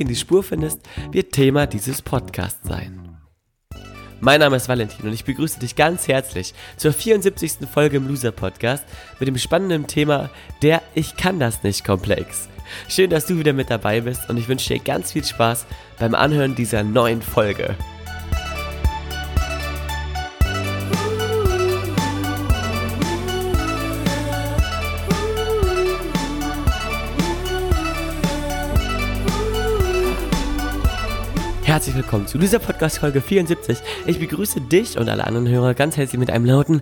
in 0.00 0.08
die 0.08 0.16
Spur 0.16 0.42
findest, 0.42 0.80
wird 1.10 1.32
Thema 1.32 1.66
dieses 1.66 2.02
Podcasts 2.02 2.66
sein. 2.66 3.06
Mein 4.20 4.40
Name 4.40 4.56
ist 4.56 4.68
Valentin 4.68 5.06
und 5.06 5.12
ich 5.12 5.24
begrüße 5.24 5.60
dich 5.60 5.76
ganz 5.76 6.08
herzlich 6.08 6.54
zur 6.76 6.92
74. 6.92 7.68
Folge 7.70 7.98
im 7.98 8.08
Loser 8.08 8.32
Podcast 8.32 8.84
mit 9.20 9.28
dem 9.28 9.36
spannenden 9.36 9.86
Thema 9.86 10.30
der 10.62 10.82
Ich 10.94 11.16
kann 11.16 11.38
das 11.38 11.62
nicht 11.62 11.84
Komplex. 11.84 12.48
Schön, 12.88 13.10
dass 13.10 13.26
du 13.26 13.38
wieder 13.38 13.52
mit 13.52 13.70
dabei 13.70 14.00
bist 14.00 14.28
und 14.30 14.38
ich 14.38 14.48
wünsche 14.48 14.72
dir 14.72 14.80
ganz 14.80 15.12
viel 15.12 15.24
Spaß 15.24 15.66
beim 15.98 16.14
Anhören 16.14 16.54
dieser 16.54 16.82
neuen 16.82 17.20
Folge. 17.22 17.76
Herzlich 31.76 31.96
willkommen 31.96 32.26
zu 32.26 32.38
dieser 32.38 32.58
Podcast-Folge 32.58 33.20
74. 33.20 33.80
Ich 34.06 34.18
begrüße 34.18 34.62
dich 34.62 34.96
und 34.96 35.10
alle 35.10 35.26
anderen 35.26 35.46
Hörer 35.46 35.74
ganz 35.74 35.98
herzlich 35.98 36.18
mit 36.18 36.30
einem 36.30 36.46
lauten 36.46 36.80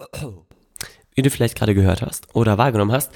Hallo. 0.00 0.46
Wie 1.14 1.20
du 1.20 1.28
vielleicht 1.28 1.58
gerade 1.58 1.74
gehört 1.74 2.00
hast 2.00 2.34
oder 2.34 2.56
wahrgenommen 2.56 2.92
hast, 2.92 3.12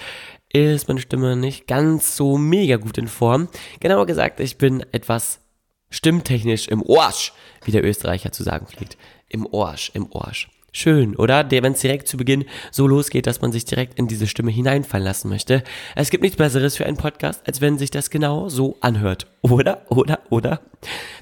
ist 0.53 0.87
meine 0.87 1.01
Stimme 1.01 1.35
nicht 1.35 1.67
ganz 1.67 2.15
so 2.15 2.37
mega 2.37 2.77
gut 2.77 2.99
in 2.99 3.09
Form. 3.09 3.49
Genauer 3.81 4.05
gesagt, 4.05 4.39
ich 4.39 4.59
bin 4.59 4.85
etwas 4.93 5.41
stimmtechnisch 5.89 6.69
im 6.69 6.83
Orsch, 6.83 7.33
wie 7.65 7.73
der 7.73 7.83
Österreicher 7.83 8.33
zu 8.33 8.43
sagen 8.43 8.67
pflegt. 8.67 8.99
Im 9.31 9.47
Orsch, 9.47 9.93
im 9.95 10.13
Orsch. 10.13 10.51
Schön, 10.75 11.17
oder? 11.17 11.51
Wenn 11.51 11.75
es 11.75 11.81
direkt 11.81 12.09
zu 12.09 12.17
Beginn 12.17 12.47
so 12.71 12.87
losgeht, 12.87 13.27
dass 13.27 13.43
man 13.43 13.53
sich 13.53 13.67
direkt 13.67 13.99
in 13.99 14.09
diese 14.09 14.27
Stimme 14.27 14.51
hineinfallen 14.51 15.05
lassen 15.05 15.29
möchte. 15.29 15.63
Es 15.95 16.09
gibt 16.09 16.23
nichts 16.23 16.39
Besseres 16.39 16.77
für 16.77 16.87
einen 16.87 16.97
Podcast, 16.97 17.43
als 17.47 17.61
wenn 17.61 17.77
sich 17.77 17.91
das 17.91 18.09
genau 18.09 18.49
so 18.49 18.79
anhört. 18.81 19.27
Oder, 19.43 19.83
oder, 19.91 20.21
oder? 20.31 20.63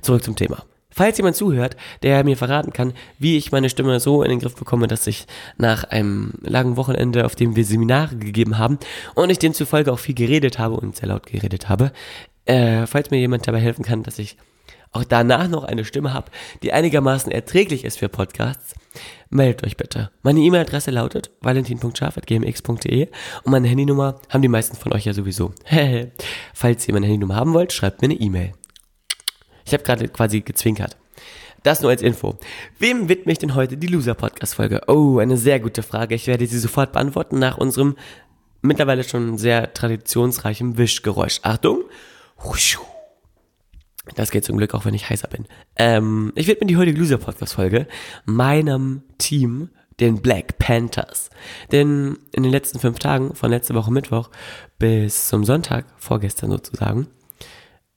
Zurück 0.02 0.22
zum 0.22 0.36
Thema. 0.36 0.64
Falls 0.92 1.18
jemand 1.18 1.34
zuhört, 1.34 1.76
der 2.04 2.22
mir 2.22 2.36
verraten 2.36 2.72
kann, 2.72 2.92
wie 3.18 3.36
ich 3.36 3.50
meine 3.50 3.70
Stimme 3.70 3.98
so 3.98 4.22
in 4.22 4.30
den 4.30 4.38
Griff 4.38 4.54
bekomme, 4.54 4.86
dass 4.86 5.06
ich 5.08 5.26
nach 5.56 5.82
einem 5.82 6.34
langen 6.42 6.76
Wochenende, 6.76 7.26
auf 7.26 7.34
dem 7.34 7.56
wir 7.56 7.64
Seminare 7.64 8.16
gegeben 8.16 8.56
haben 8.56 8.78
und 9.16 9.30
ich 9.30 9.38
demzufolge 9.38 9.92
auch 9.92 9.98
viel 9.98 10.14
geredet 10.14 10.60
habe 10.60 10.76
und 10.76 10.96
sehr 10.96 11.08
laut 11.08 11.26
geredet 11.26 11.68
habe, 11.68 11.92
äh, 12.44 12.86
falls 12.86 13.10
mir 13.10 13.18
jemand 13.18 13.48
dabei 13.48 13.60
helfen 13.60 13.84
kann, 13.84 14.02
dass 14.04 14.18
ich 14.18 14.36
auch 14.92 15.04
danach 15.04 15.48
noch 15.48 15.64
eine 15.64 15.84
Stimme 15.84 16.12
habe, 16.12 16.30
die 16.62 16.72
einigermaßen 16.72 17.30
erträglich 17.30 17.84
ist 17.84 17.98
für 17.98 18.08
Podcasts, 18.08 18.74
meldet 19.28 19.64
euch 19.64 19.76
bitte. 19.76 20.10
Meine 20.22 20.40
E-Mail-Adresse 20.40 20.90
lautet 20.90 21.30
valentin.scharf.gmx.de 21.40 23.08
und 23.44 23.50
meine 23.50 23.68
Handynummer 23.68 24.20
haben 24.28 24.42
die 24.42 24.48
meisten 24.48 24.76
von 24.76 24.92
euch 24.92 25.04
ja 25.04 25.12
sowieso. 25.12 25.52
Falls 26.54 26.88
ihr 26.88 26.94
meine 26.94 27.06
Handynummer 27.06 27.36
haben 27.36 27.52
wollt, 27.52 27.72
schreibt 27.72 28.02
mir 28.02 28.06
eine 28.06 28.20
E-Mail. 28.20 28.52
Ich 29.64 29.72
habe 29.72 29.84
gerade 29.84 30.08
quasi 30.08 30.40
gezwinkert. 30.40 30.96
Das 31.62 31.82
nur 31.82 31.90
als 31.90 32.02
Info. 32.02 32.38
Wem 32.78 33.08
widme 33.08 33.32
ich 33.32 33.38
denn 33.38 33.54
heute 33.54 33.76
die 33.76 33.86
Loser-Podcast-Folge? 33.86 34.82
Oh, 34.88 35.18
eine 35.18 35.36
sehr 35.36 35.60
gute 35.60 35.82
Frage. 35.82 36.14
Ich 36.14 36.26
werde 36.26 36.46
sie 36.46 36.58
sofort 36.58 36.92
beantworten 36.92 37.38
nach 37.38 37.58
unserem 37.58 37.96
mittlerweile 38.62 39.04
schon 39.04 39.38
sehr 39.38 39.72
traditionsreichen 39.72 40.78
Wischgeräusch. 40.78 41.40
Achtung! 41.42 41.84
Huschu. 42.42 42.80
Das 44.16 44.30
geht 44.30 44.44
zum 44.44 44.56
Glück 44.56 44.74
auch, 44.74 44.84
wenn 44.84 44.94
ich 44.94 45.08
heißer 45.08 45.28
bin. 45.28 45.46
Ähm, 45.76 46.32
ich 46.34 46.46
widme 46.46 46.66
die 46.66 46.76
heutige 46.76 46.98
Loser 46.98 47.18
Podcast 47.18 47.54
Folge 47.54 47.86
meinem 48.24 49.02
Team, 49.18 49.70
den 50.00 50.22
Black 50.22 50.58
Panthers. 50.58 51.30
Denn 51.70 52.18
in 52.32 52.42
den 52.42 52.52
letzten 52.52 52.78
fünf 52.78 52.98
Tagen, 52.98 53.34
von 53.34 53.50
letzter 53.50 53.74
Woche 53.74 53.92
Mittwoch 53.92 54.30
bis 54.78 55.28
zum 55.28 55.44
Sonntag, 55.44 55.84
vorgestern 55.98 56.50
sozusagen, 56.50 57.08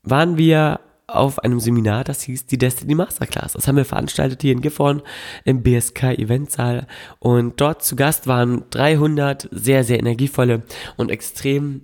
waren 0.02 0.36
wir 0.36 0.80
auf 1.06 1.38
einem 1.38 1.60
Seminar, 1.60 2.04
das 2.04 2.22
hieß 2.22 2.46
die 2.46 2.58
Destiny 2.58 2.94
Masterclass. 2.94 3.52
Das 3.54 3.68
haben 3.68 3.76
wir 3.76 3.84
veranstaltet 3.84 4.42
hier 4.42 4.52
in 4.52 4.60
Gifhorn 4.60 5.02
im 5.44 5.62
BSK 5.62 6.18
Eventsaal 6.18 6.86
und 7.18 7.60
dort 7.60 7.84
zu 7.84 7.94
Gast 7.96 8.26
waren 8.26 8.64
300 8.70 9.48
sehr, 9.50 9.84
sehr 9.84 9.98
energievolle 9.98 10.62
und 10.96 11.10
extrem 11.10 11.82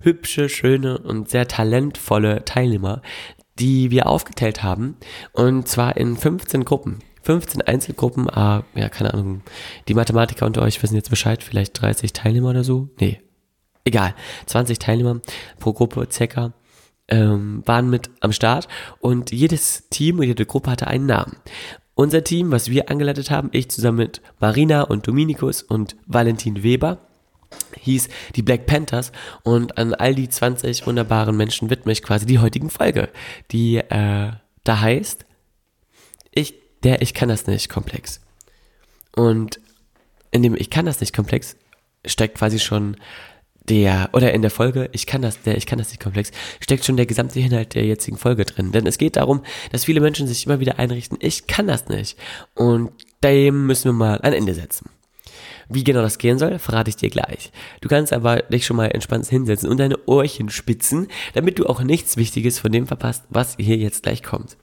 hübsche, 0.00 0.48
schöne 0.48 0.98
und 0.98 1.28
sehr 1.28 1.48
talentvolle 1.48 2.44
Teilnehmer, 2.44 3.02
die 3.58 3.90
wir 3.90 4.06
aufgeteilt 4.06 4.62
haben. 4.62 4.96
Und 5.32 5.68
zwar 5.68 5.96
in 5.96 6.16
15 6.16 6.64
Gruppen. 6.64 6.98
15 7.22 7.62
Einzelgruppen, 7.62 8.30
ah, 8.30 8.62
ja, 8.74 8.88
keine 8.88 9.12
Ahnung. 9.12 9.42
Die 9.88 9.94
Mathematiker 9.94 10.46
unter 10.46 10.62
euch 10.62 10.80
wissen 10.82 10.94
jetzt 10.94 11.10
Bescheid, 11.10 11.42
vielleicht 11.42 11.80
30 11.80 12.12
Teilnehmer 12.12 12.50
oder 12.50 12.62
so. 12.62 12.88
Nee. 13.00 13.20
Egal. 13.84 14.14
20 14.46 14.78
Teilnehmer 14.78 15.20
pro 15.58 15.72
Gruppe 15.72 16.06
circa 16.10 16.52
ähm, 17.08 17.62
waren 17.66 17.90
mit 17.90 18.10
am 18.20 18.32
Start 18.32 18.68
und 19.00 19.32
jedes 19.32 19.88
Team 19.90 20.18
und 20.18 20.24
jede 20.24 20.46
Gruppe 20.46 20.70
hatte 20.70 20.86
einen 20.86 21.06
Namen. 21.06 21.36
Unser 21.94 22.22
Team, 22.22 22.50
was 22.52 22.70
wir 22.70 22.90
angeleitet 22.90 23.30
haben, 23.30 23.48
ich 23.52 23.70
zusammen 23.70 23.98
mit 23.98 24.20
Marina 24.38 24.82
und 24.82 25.06
Dominikus 25.06 25.62
und 25.62 25.96
Valentin 26.06 26.62
Weber, 26.62 27.05
hieß 27.80 28.08
die 28.34 28.42
Black 28.42 28.66
Panthers 28.66 29.12
und 29.42 29.78
an 29.78 29.94
all 29.94 30.14
die 30.14 30.28
20 30.28 30.86
wunderbaren 30.86 31.36
Menschen 31.36 31.70
widme 31.70 31.92
ich 31.92 32.02
quasi 32.02 32.26
die 32.26 32.38
heutigen 32.38 32.70
Folge, 32.70 33.08
die 33.52 33.76
äh, 33.76 34.32
da 34.64 34.80
heißt, 34.80 35.26
ich, 36.32 36.54
der 36.82 37.02
Ich 37.02 37.14
kann 37.14 37.28
das 37.28 37.46
nicht 37.46 37.68
Komplex. 37.68 38.20
Und 39.14 39.60
in 40.30 40.42
dem 40.42 40.54
Ich 40.54 40.70
kann 40.70 40.86
das 40.86 41.00
nicht 41.00 41.14
Komplex 41.14 41.56
steckt 42.04 42.38
quasi 42.38 42.58
schon 42.58 42.96
der, 43.68 44.10
oder 44.12 44.32
in 44.32 44.42
der 44.42 44.50
Folge, 44.50 44.88
ich 44.92 45.06
kann 45.06 45.22
das, 45.22 45.42
der, 45.42 45.56
ich 45.56 45.66
kann 45.66 45.78
das 45.78 45.88
nicht 45.88 46.00
komplex, 46.00 46.30
steckt 46.60 46.84
schon 46.84 46.96
der 46.96 47.06
gesamte 47.06 47.40
Inhalt 47.40 47.74
der 47.74 47.84
jetzigen 47.84 48.16
Folge 48.16 48.44
drin. 48.44 48.72
Denn 48.72 48.86
es 48.86 48.98
geht 48.98 49.16
darum, 49.16 49.42
dass 49.72 49.84
viele 49.84 50.00
Menschen 50.00 50.28
sich 50.28 50.46
immer 50.46 50.60
wieder 50.60 50.78
einrichten, 50.78 51.18
ich 51.20 51.46
kann 51.46 51.66
das 51.66 51.88
nicht. 51.88 52.16
Und 52.54 52.92
dem 53.24 53.66
müssen 53.66 53.88
wir 53.88 53.92
mal 53.92 54.20
ein 54.20 54.32
Ende 54.32 54.54
setzen. 54.54 54.88
Wie 55.68 55.84
genau 55.84 56.02
das 56.02 56.18
gehen 56.18 56.38
soll, 56.38 56.58
verrate 56.58 56.90
ich 56.90 56.96
dir 56.96 57.10
gleich. 57.10 57.50
Du 57.80 57.88
kannst 57.88 58.12
aber 58.12 58.42
dich 58.42 58.66
schon 58.66 58.76
mal 58.76 58.86
entspannt 58.86 59.26
hinsetzen 59.26 59.68
und 59.68 59.78
deine 59.78 59.98
Ohrchen 60.06 60.48
spitzen, 60.48 61.08
damit 61.34 61.58
du 61.58 61.66
auch 61.66 61.82
nichts 61.82 62.16
Wichtiges 62.16 62.58
von 62.58 62.70
dem 62.70 62.86
verpasst, 62.86 63.24
was 63.30 63.56
hier 63.58 63.76
jetzt 63.76 64.04
gleich 64.04 64.22
kommt. 64.22 64.56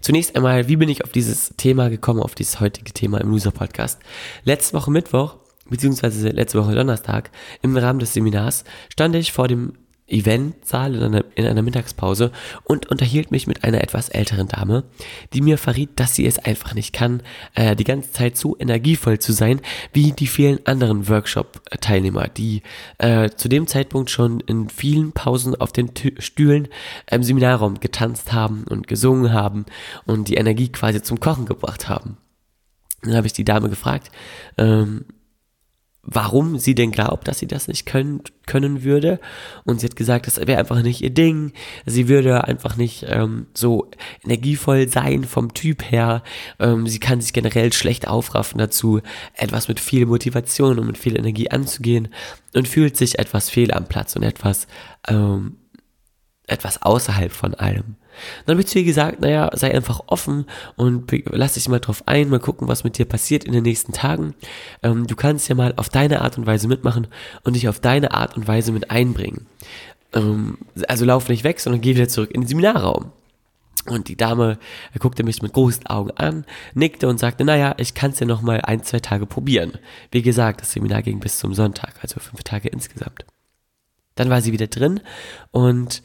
Zunächst 0.00 0.34
einmal, 0.36 0.68
wie 0.68 0.76
bin 0.76 0.88
ich 0.88 1.04
auf 1.04 1.12
dieses 1.12 1.54
Thema 1.56 1.90
gekommen, 1.90 2.22
auf 2.22 2.34
dieses 2.34 2.60
heutige 2.60 2.92
Thema 2.92 3.20
im 3.20 3.30
Loser 3.30 3.50
Podcast? 3.50 4.00
Letzte 4.44 4.76
Woche 4.76 4.90
Mittwoch, 4.90 5.36
beziehungsweise 5.68 6.30
letzte 6.30 6.62
Woche 6.62 6.74
Donnerstag, 6.74 7.30
im 7.62 7.76
Rahmen 7.76 7.98
des 7.98 8.14
Seminars, 8.14 8.64
stand 8.88 9.14
ich 9.16 9.32
vor 9.32 9.46
dem 9.46 9.74
Eventsaal 10.10 10.94
in 10.94 11.02
einer, 11.02 11.24
in 11.34 11.46
einer 11.46 11.62
Mittagspause 11.62 12.32
und 12.64 12.90
unterhielt 12.90 13.30
mich 13.30 13.46
mit 13.46 13.64
einer 13.64 13.82
etwas 13.82 14.08
älteren 14.08 14.48
Dame, 14.48 14.84
die 15.32 15.40
mir 15.40 15.58
verriet, 15.58 15.90
dass 15.96 16.14
sie 16.14 16.26
es 16.26 16.38
einfach 16.38 16.74
nicht 16.74 16.92
kann, 16.92 17.22
äh, 17.54 17.76
die 17.76 17.84
ganze 17.84 18.12
Zeit 18.12 18.36
so 18.36 18.56
energievoll 18.58 19.18
zu 19.18 19.32
sein 19.32 19.60
wie 19.92 20.12
die 20.12 20.26
vielen 20.26 20.64
anderen 20.66 21.08
Workshop-Teilnehmer, 21.08 22.28
die 22.28 22.62
äh, 22.98 23.30
zu 23.30 23.48
dem 23.48 23.66
Zeitpunkt 23.66 24.10
schon 24.10 24.40
in 24.40 24.68
vielen 24.68 25.12
Pausen 25.12 25.54
auf 25.54 25.72
den 25.72 25.94
Tü 25.94 26.10
Stühlen 26.18 26.68
im 27.10 27.22
Seminarraum 27.22 27.80
getanzt 27.80 28.32
haben 28.32 28.64
und 28.68 28.88
gesungen 28.88 29.32
haben 29.32 29.66
und 30.06 30.28
die 30.28 30.34
Energie 30.34 30.70
quasi 30.70 31.02
zum 31.02 31.20
Kochen 31.20 31.46
gebracht 31.46 31.88
haben. 31.88 32.16
Dann 33.02 33.16
habe 33.16 33.26
ich 33.26 33.32
die 33.32 33.44
Dame 33.44 33.68
gefragt, 33.68 34.10
ähm, 34.58 35.06
warum 36.10 36.58
sie 36.58 36.74
denn 36.74 36.90
glaubt, 36.90 37.28
dass 37.28 37.38
sie 37.38 37.46
das 37.46 37.68
nicht 37.68 37.86
können, 37.86 38.22
können 38.46 38.82
würde. 38.82 39.20
Und 39.64 39.80
sie 39.80 39.86
hat 39.86 39.96
gesagt, 39.96 40.26
das 40.26 40.38
wäre 40.38 40.58
einfach 40.58 40.82
nicht 40.82 41.00
ihr 41.00 41.10
Ding. 41.10 41.52
Sie 41.86 42.08
würde 42.08 42.44
einfach 42.44 42.76
nicht 42.76 43.06
ähm, 43.08 43.46
so 43.54 43.88
energievoll 44.24 44.88
sein 44.88 45.24
vom 45.24 45.54
Typ 45.54 45.90
her. 45.90 46.22
Ähm, 46.58 46.86
sie 46.86 46.98
kann 46.98 47.20
sich 47.20 47.32
generell 47.32 47.72
schlecht 47.72 48.08
aufraffen 48.08 48.58
dazu, 48.58 49.00
etwas 49.34 49.68
mit 49.68 49.78
viel 49.78 50.04
Motivation 50.04 50.78
und 50.78 50.88
mit 50.88 50.98
viel 50.98 51.16
Energie 51.16 51.50
anzugehen 51.50 52.08
und 52.54 52.66
fühlt 52.66 52.96
sich 52.96 53.18
etwas 53.18 53.48
fehl 53.48 53.72
am 53.72 53.86
Platz 53.86 54.16
und 54.16 54.24
etwas 54.24 54.66
ähm, 55.08 55.56
etwas 56.50 56.82
außerhalb 56.82 57.32
von 57.32 57.54
allem. 57.54 57.96
Dann 58.44 58.54
habe 58.54 58.60
ich 58.60 58.66
zu 58.66 58.78
ihr 58.78 58.84
gesagt, 58.84 59.20
naja, 59.20 59.50
sei 59.54 59.74
einfach 59.74 60.00
offen 60.06 60.46
und 60.76 61.10
lass 61.26 61.54
dich 61.54 61.68
mal 61.68 61.78
drauf 61.78 62.02
ein, 62.06 62.28
mal 62.28 62.40
gucken, 62.40 62.68
was 62.68 62.84
mit 62.84 62.98
dir 62.98 63.06
passiert 63.06 63.44
in 63.44 63.52
den 63.52 63.62
nächsten 63.62 63.92
Tagen. 63.92 64.34
Ähm, 64.82 65.06
du 65.06 65.16
kannst 65.16 65.48
ja 65.48 65.54
mal 65.54 65.72
auf 65.76 65.88
deine 65.88 66.20
Art 66.20 66.36
und 66.36 66.46
Weise 66.46 66.68
mitmachen 66.68 67.06
und 67.44 67.54
dich 67.54 67.68
auf 67.68 67.80
deine 67.80 68.12
Art 68.12 68.36
und 68.36 68.46
Weise 68.46 68.72
mit 68.72 68.90
einbringen. 68.90 69.46
Ähm, 70.12 70.58
also 70.88 71.04
lauf 71.04 71.28
nicht 71.28 71.44
weg, 71.44 71.60
sondern 71.60 71.80
geh 71.80 71.94
wieder 71.94 72.08
zurück 72.08 72.30
in 72.32 72.42
den 72.42 72.48
Seminarraum. 72.48 73.12
Und 73.86 74.08
die 74.08 74.16
Dame 74.16 74.58
guckte 74.98 75.24
mich 75.24 75.40
mit 75.40 75.54
großen 75.54 75.86
Augen 75.86 76.10
an, 76.10 76.44
nickte 76.74 77.08
und 77.08 77.18
sagte, 77.18 77.44
naja, 77.44 77.74
ich 77.78 77.94
kann 77.94 78.10
es 78.10 78.20
ja 78.20 78.26
noch 78.26 78.42
mal 78.42 78.60
ein, 78.60 78.82
zwei 78.82 79.00
Tage 79.00 79.24
probieren. 79.24 79.78
Wie 80.10 80.20
gesagt, 80.20 80.60
das 80.60 80.72
Seminar 80.72 81.02
ging 81.02 81.18
bis 81.18 81.38
zum 81.38 81.54
Sonntag, 81.54 81.94
also 82.02 82.20
fünf 82.20 82.42
Tage 82.42 82.68
insgesamt. 82.68 83.24
Dann 84.16 84.28
war 84.28 84.42
sie 84.42 84.52
wieder 84.52 84.66
drin 84.66 85.00
und 85.50 86.02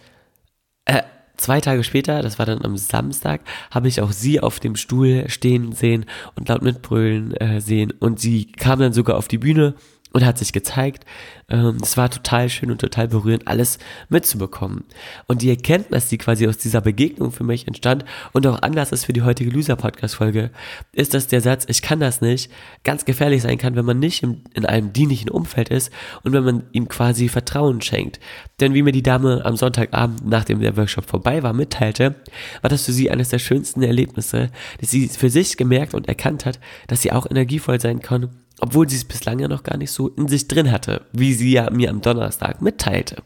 äh, 0.86 1.04
zwei 1.38 1.62
Tage 1.62 1.84
später, 1.84 2.22
das 2.22 2.40
war 2.40 2.46
dann 2.46 2.64
am 2.64 2.78
Samstag, 2.78 3.42
habe 3.72 3.88
ich 3.88 4.02
auch 4.02 4.12
sie 4.12 4.40
auf 4.40 4.60
dem 4.60 4.76
Stuhl 4.76 5.30
stehen 5.30 5.74
sehen 5.74 6.06
und 6.36 6.50
laut 6.50 6.62
mitbrüllen 6.62 7.34
äh, 7.36 7.62
sehen. 7.62 7.92
Und 7.92 8.20
sie 8.20 8.52
kam 8.52 8.80
dann 8.80 8.94
sogar 8.94 9.18
auf 9.18 9.28
die 9.28 9.38
Bühne 9.38 9.76
und 10.16 10.26
hat 10.26 10.38
sich 10.38 10.54
gezeigt. 10.54 11.04
Ähm, 11.50 11.76
es 11.82 11.98
war 11.98 12.10
total 12.10 12.48
schön 12.48 12.72
und 12.72 12.80
total 12.80 13.10
berührend, 13.10 13.50
alles 13.50 13.80
mitzubekommen. 14.08 14.86
Und 15.28 15.42
die 15.42 15.50
Erkenntnis, 15.50 16.08
die 16.08 16.18
quasi 16.18 16.48
aus 16.48 16.58
dieser 16.58 16.80
Begegnung 16.80 17.34
für 17.34 17.44
mich 17.44 17.68
entstand 17.68 18.06
und 18.32 18.48
auch 18.48 18.62
anders 18.62 18.94
ist 18.94 19.04
für 19.04 19.12
die 19.12 19.24
heutige 19.24 19.52
Loser-Podcast-Folge, 19.52 20.52
ist, 20.94 21.14
dass 21.14 21.28
der 21.28 21.42
Satz, 21.42 21.66
ich 21.68 21.82
kann 21.82 22.00
das 22.00 22.22
nicht, 22.22 22.50
ganz 22.86 23.04
gefährlich 23.04 23.42
sein 23.42 23.58
kann, 23.58 23.76
wenn 23.76 23.84
man 23.84 24.00
nicht 24.00 24.24
in 24.24 24.66
einem 24.66 24.94
dienlichen 24.94 25.30
Umfeld 25.30 25.68
ist 25.68 25.92
und 26.24 26.32
wenn 26.32 26.46
man 26.46 26.64
ihm 26.72 26.88
quasi 26.88 27.28
Vertrauen 27.28 27.82
schenkt. 27.82 28.22
Denn 28.62 28.74
wie 28.74 28.84
mir 28.84 28.94
die 28.94 29.04
Dame 29.04 29.44
am 29.44 29.58
Sonntagabend, 29.58 30.26
nachdem 30.26 30.62
der 30.62 30.78
Workshop 30.78 31.10
vorbei 31.10 31.44
war, 31.44 31.52
mitteilte, 31.52 32.16
war 32.62 32.70
das 32.70 32.86
für 32.86 32.94
sie 32.94 33.12
eines 33.12 33.28
der 33.30 33.40
schönsten 33.40 33.84
Erlebnisse, 33.84 34.50
dass 34.80 34.92
sie 34.92 35.10
für 35.10 35.30
sich 35.30 35.58
gemerkt 35.58 35.94
und 35.94 36.08
erkannt 36.08 36.46
hat, 36.46 36.62
dass 36.88 37.02
sie 37.02 37.12
auch 37.12 37.30
energievoll 37.30 37.82
sein 37.82 38.00
kann 38.00 38.30
obwohl 38.60 38.90
sie 38.90 38.96
es 38.96 39.06
bislang 39.06 39.40
ja 39.40 39.48
noch 39.48 39.64
gar 39.64 39.78
nicht 39.78 39.92
so 39.92 40.10
in 40.10 40.28
sich 40.28 40.48
drin 40.48 40.72
hatte, 40.72 41.06
wie 41.12 41.34
sie 41.34 41.52
ja 41.52 41.70
mir 41.70 41.90
am 41.90 42.02
Donnerstag 42.02 42.62
mitteilte. 42.62 43.24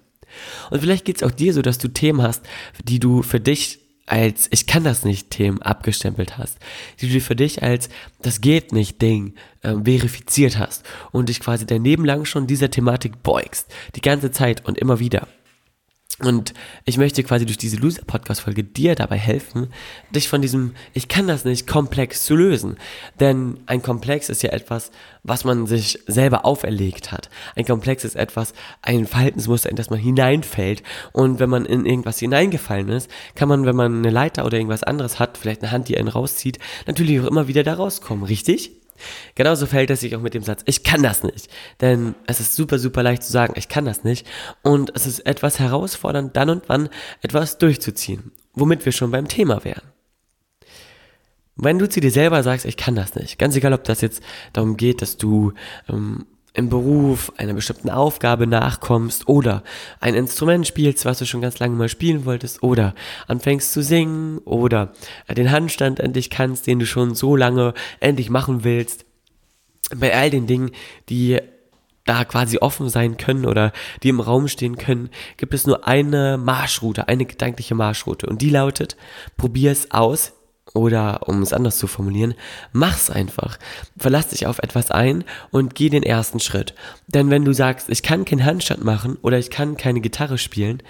Und 0.70 0.80
vielleicht 0.80 1.06
geht 1.06 1.18
es 1.18 1.24
auch 1.24 1.32
dir 1.32 1.54
so, 1.54 1.62
dass 1.62 1.78
du 1.78 1.88
Themen 1.88 2.22
hast, 2.22 2.44
die 2.84 3.00
du 3.00 3.24
für 3.24 3.40
dich 3.40 3.80
als 4.10 4.48
ich 4.52 4.66
kann 4.66 4.84
das 4.84 5.06
nicht 5.06 5.30
Themen 5.30 5.62
abgestempelt 5.62 6.38
hast, 6.38 6.58
die 7.00 7.10
du 7.12 7.22
für 7.22 7.36
dich 7.36 7.62
als 7.62 7.90
das 8.22 8.42
geht 8.42 8.74
nicht 8.74 9.02
Ding 9.02 9.36
äh, 9.62 9.76
verifiziert 9.84 10.58
hast 10.58 10.84
und 11.12 11.30
dich 11.30 11.40
quasi 11.40 11.66
dein 11.66 11.84
Leben 11.84 12.06
lang 12.06 12.26
schon 12.26 12.48
dieser 12.48 12.72
Thematik 12.72 13.22
beugst, 13.22 13.72
die 13.96 14.02
ganze 14.02 14.32
Zeit 14.32 14.66
und 14.66 14.78
immer 14.80 15.00
wieder. 15.00 15.28
Und 16.22 16.54
ich 16.84 16.98
möchte 16.98 17.24
quasi 17.24 17.46
durch 17.46 17.58
diese 17.58 17.78
Loser-Podcast-Folge 17.78 18.64
dir 18.64 18.96
dabei 18.96 19.18
helfen, 19.18 19.70
dich 20.14 20.28
von 20.28 20.42
diesem 20.42 20.74
Ich 20.94 21.08
kann 21.08 21.28
das 21.28 21.46
nicht 21.46 21.66
Komplex 21.66 22.26
zu 22.26 22.36
lösen. 22.36 22.78
Denn 23.20 23.60
ein 23.68 23.82
Komplex 23.82 24.28
ist 24.28 24.44
ja 24.44 24.50
etwas, 24.52 24.92
was 25.24 25.46
man 25.46 25.66
sich 25.66 26.00
selber 26.08 26.46
auferlegt 26.46 27.14
hat. 27.14 27.30
Ein 27.56 27.66
Komplex 27.66 28.04
ist 28.04 28.16
etwas, 28.16 28.54
ein 28.82 29.06
Verhaltensmuster, 29.06 29.70
in 29.70 29.78
das 29.78 29.90
man 29.90 30.00
hineinfällt. 30.00 30.84
Und 31.14 31.40
wenn 31.40 31.50
man 31.50 31.66
in 31.66 31.86
irgendwas 31.86 32.20
hineingefallen 32.20 32.90
ist, 32.90 33.10
kann 33.36 33.48
man, 33.48 33.66
wenn 33.66 33.76
man 33.76 34.00
eine 34.00 34.10
Leiter 34.10 34.46
oder 34.46 34.58
irgendwas 34.58 34.84
anderes 34.84 35.20
hat, 35.20 35.38
vielleicht 35.38 35.62
eine 35.62 35.72
Hand, 35.72 35.88
die 35.88 35.98
einen 35.98 36.10
rauszieht, 36.10 36.60
natürlich 36.86 37.22
auch 37.22 37.28
immer 37.28 37.48
wieder 37.48 37.64
da 37.64 37.76
rauskommen, 37.76 38.26
richtig? 38.26 38.79
Genauso 39.36 39.66
fällt 39.66 39.90
es 39.90 40.02
sich 40.02 40.16
auch 40.16 40.22
mit 40.22 40.34
dem 40.34 40.44
Satz, 40.44 40.62
ich 40.66 40.84
kann 40.84 41.04
das 41.04 41.24
nicht. 41.24 41.50
Denn 41.82 42.16
es 42.28 42.40
ist 42.40 42.56
super, 42.56 42.80
super 42.80 43.04
leicht 43.04 43.24
zu 43.24 43.32
sagen, 43.32 43.54
ich 43.56 43.70
kann 43.70 43.86
das 43.86 44.04
nicht. 44.04 44.28
Und 44.62 44.92
es 44.96 45.06
ist 45.06 45.20
etwas 45.26 45.60
herausfordernd, 45.60 46.36
dann 46.36 46.50
und 46.50 46.64
wann 46.68 46.90
etwas 47.22 47.58
durchzuziehen. 47.58 48.32
Womit 48.54 48.86
wir 48.86 48.92
schon 48.92 49.12
beim 49.12 49.28
Thema 49.28 49.64
wären. 49.64 49.84
Wenn 51.56 51.78
du 51.78 51.90
zu 51.90 52.00
dir 52.00 52.12
selber 52.12 52.42
sagst, 52.42 52.66
ich 52.66 52.78
kann 52.78 52.96
das 52.96 53.16
nicht, 53.16 53.38
ganz 53.38 53.56
egal, 53.56 53.74
ob 53.74 53.84
das 53.84 54.00
jetzt 54.00 54.24
darum 54.54 54.78
geht, 54.78 55.02
dass 55.02 55.18
du 55.18 55.54
ähm, 55.90 56.26
im 56.54 56.70
Beruf 56.70 57.32
einer 57.38 57.54
bestimmten 57.54 57.90
Aufgabe 57.90 58.48
nachkommst 58.48 59.28
oder 59.28 59.64
ein 60.00 60.16
Instrument 60.16 60.66
spielst, 60.68 61.06
was 61.06 61.20
du 61.20 61.26
schon 61.26 61.42
ganz 61.42 61.60
lange 61.60 61.76
mal 61.76 61.90
spielen 61.90 62.26
wolltest 62.26 62.64
oder 62.64 62.96
anfängst 63.28 63.72
zu 63.72 63.84
singen 63.84 64.40
oder 64.40 64.94
den 65.30 65.52
Handstand 65.52 66.00
endlich 66.00 66.30
kannst, 66.30 66.68
den 66.68 66.80
du 66.80 66.86
schon 66.86 67.16
so 67.16 67.36
lange 67.36 67.74
endlich 68.00 68.30
machen 68.30 68.64
willst. 68.64 69.06
Bei 69.96 70.16
all 70.16 70.30
den 70.30 70.48
Dingen, 70.48 70.72
die 71.10 71.40
da 72.06 72.26
quasi 72.26 72.58
offen 72.58 72.90
sein 72.90 73.18
können 73.18 73.46
oder 73.46 73.72
die 74.02 74.10
im 74.10 74.20
Raum 74.20 74.48
stehen 74.48 74.78
können, 74.78 75.10
gibt 75.38 75.54
es 75.54 75.68
nur 75.68 75.88
eine 75.88 76.38
Marschroute, 76.38 77.08
eine 77.08 77.26
gedankliche 77.26 77.76
Marschroute 77.76 78.26
und 78.26 78.42
die 78.42 78.50
lautet, 78.50 78.98
probier 79.38 79.72
es 79.72 79.92
aus, 79.92 80.34
oder 80.74 81.28
um 81.28 81.42
es 81.42 81.54
anders 81.54 81.78
zu 81.78 81.88
formulieren, 81.88 82.36
mach's 82.72 83.10
einfach. 83.10 83.58
Verlass 83.98 84.30
dich 84.30 84.48
auf 84.48 84.60
etwas 84.60 84.92
ein 84.92 85.24
und 85.52 85.76
geh 85.76 85.90
den 85.90 86.04
ersten 86.04 86.40
Schritt. 86.40 86.74
Denn 87.08 87.30
wenn 87.30 87.46
du 87.46 87.54
sagst, 87.54 87.90
ich 87.90 88.04
kann 88.04 88.26
keinen 88.26 88.46
Handstand 88.46 88.84
machen 88.84 89.18
oder 89.22 89.38
ich 89.38 89.50
kann 89.50 89.78
keine 89.78 90.02
Gitarre 90.02 90.38
spielen, 90.38 90.84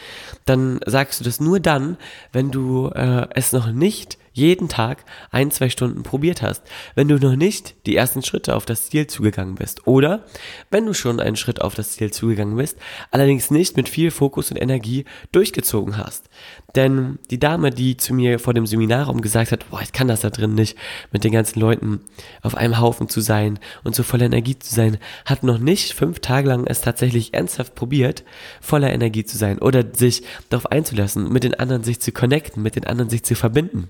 dann 0.45 0.79
sagst 0.85 1.19
du 1.19 1.23
das 1.23 1.39
nur 1.39 1.59
dann, 1.59 1.97
wenn 2.31 2.51
du 2.51 2.87
äh, 2.89 3.27
es 3.33 3.51
noch 3.53 3.71
nicht 3.71 4.17
jeden 4.39 4.69
Tag 4.69 5.03
ein, 5.31 5.51
zwei 5.51 5.69
Stunden 5.69 6.03
probiert 6.03 6.41
hast, 6.41 6.63
wenn 6.95 7.07
du 7.07 7.18
noch 7.18 7.36
nicht 7.36 7.75
die 7.86 7.95
ersten 7.95 8.24
Schritte 8.24 8.56
auf 8.56 8.65
das 8.65 8.89
Ziel 8.89 9.07
zugegangen 9.07 9.56
bist 9.56 9.86
oder 9.86 10.25
wenn 10.71 10.86
du 10.86 10.94
schon 10.94 11.19
einen 11.19 11.36
Schritt 11.36 11.62
auf 11.62 11.75
das 11.75 11.91
Ziel 11.91 12.12
zugegangen 12.12 12.56
bist, 12.56 12.77
allerdings 13.12 13.51
nicht 13.51 13.77
mit 13.77 13.89
viel 13.89 14.12
Fokus 14.12 14.50
und 14.51 14.57
Energie 14.57 15.06
durchgezogen 15.31 15.97
hast. 15.97 16.30
Denn 16.75 17.19
die 17.30 17.39
Dame, 17.39 17.71
die 17.71 17.97
zu 17.97 18.13
mir 18.13 18.39
vor 18.39 18.53
dem 18.53 18.65
Seminarraum 18.65 19.21
gesagt 19.21 19.51
hat, 19.51 19.69
boah, 19.69 19.81
ich 19.81 19.91
kann 19.91 20.07
das 20.07 20.21
da 20.21 20.30
drin 20.30 20.56
nicht, 20.56 20.77
mit 21.12 21.24
den 21.24 21.31
ganzen 21.31 21.59
Leuten 21.59 22.01
auf 22.42 22.56
einem 22.56 22.80
Haufen 22.80 23.09
zu 23.09 23.21
sein 23.21 23.59
und 23.83 23.95
so 23.95 24.03
voller 24.03 24.25
Energie 24.25 24.57
zu 24.57 24.74
sein, 24.74 24.97
hat 25.25 25.44
noch 25.44 25.57
nicht 25.57 25.94
fünf 25.94 26.19
Tage 26.19 26.47
lang 26.47 26.65
es 26.65 26.81
tatsächlich 26.81 27.33
ernsthaft 27.33 27.75
probiert, 27.75 28.24
voller 28.62 28.94
Energie 28.94 29.25
zu 29.25 29.38
sein 29.38 29.59
oder 29.59 29.83
sich 29.94 30.24
darauf 30.50 30.71
einzulassen, 30.71 31.31
mit 31.31 31.44
den 31.44 31.56
anderen 31.56 31.83
sich 31.83 32.00
zu 32.00 32.12
connecten, 32.12 32.63
mit 32.63 32.75
den 32.75 32.85
anderen 32.85 33.09
sich 33.09 33.24
zu 33.24 33.35
verbinden. 33.35 33.89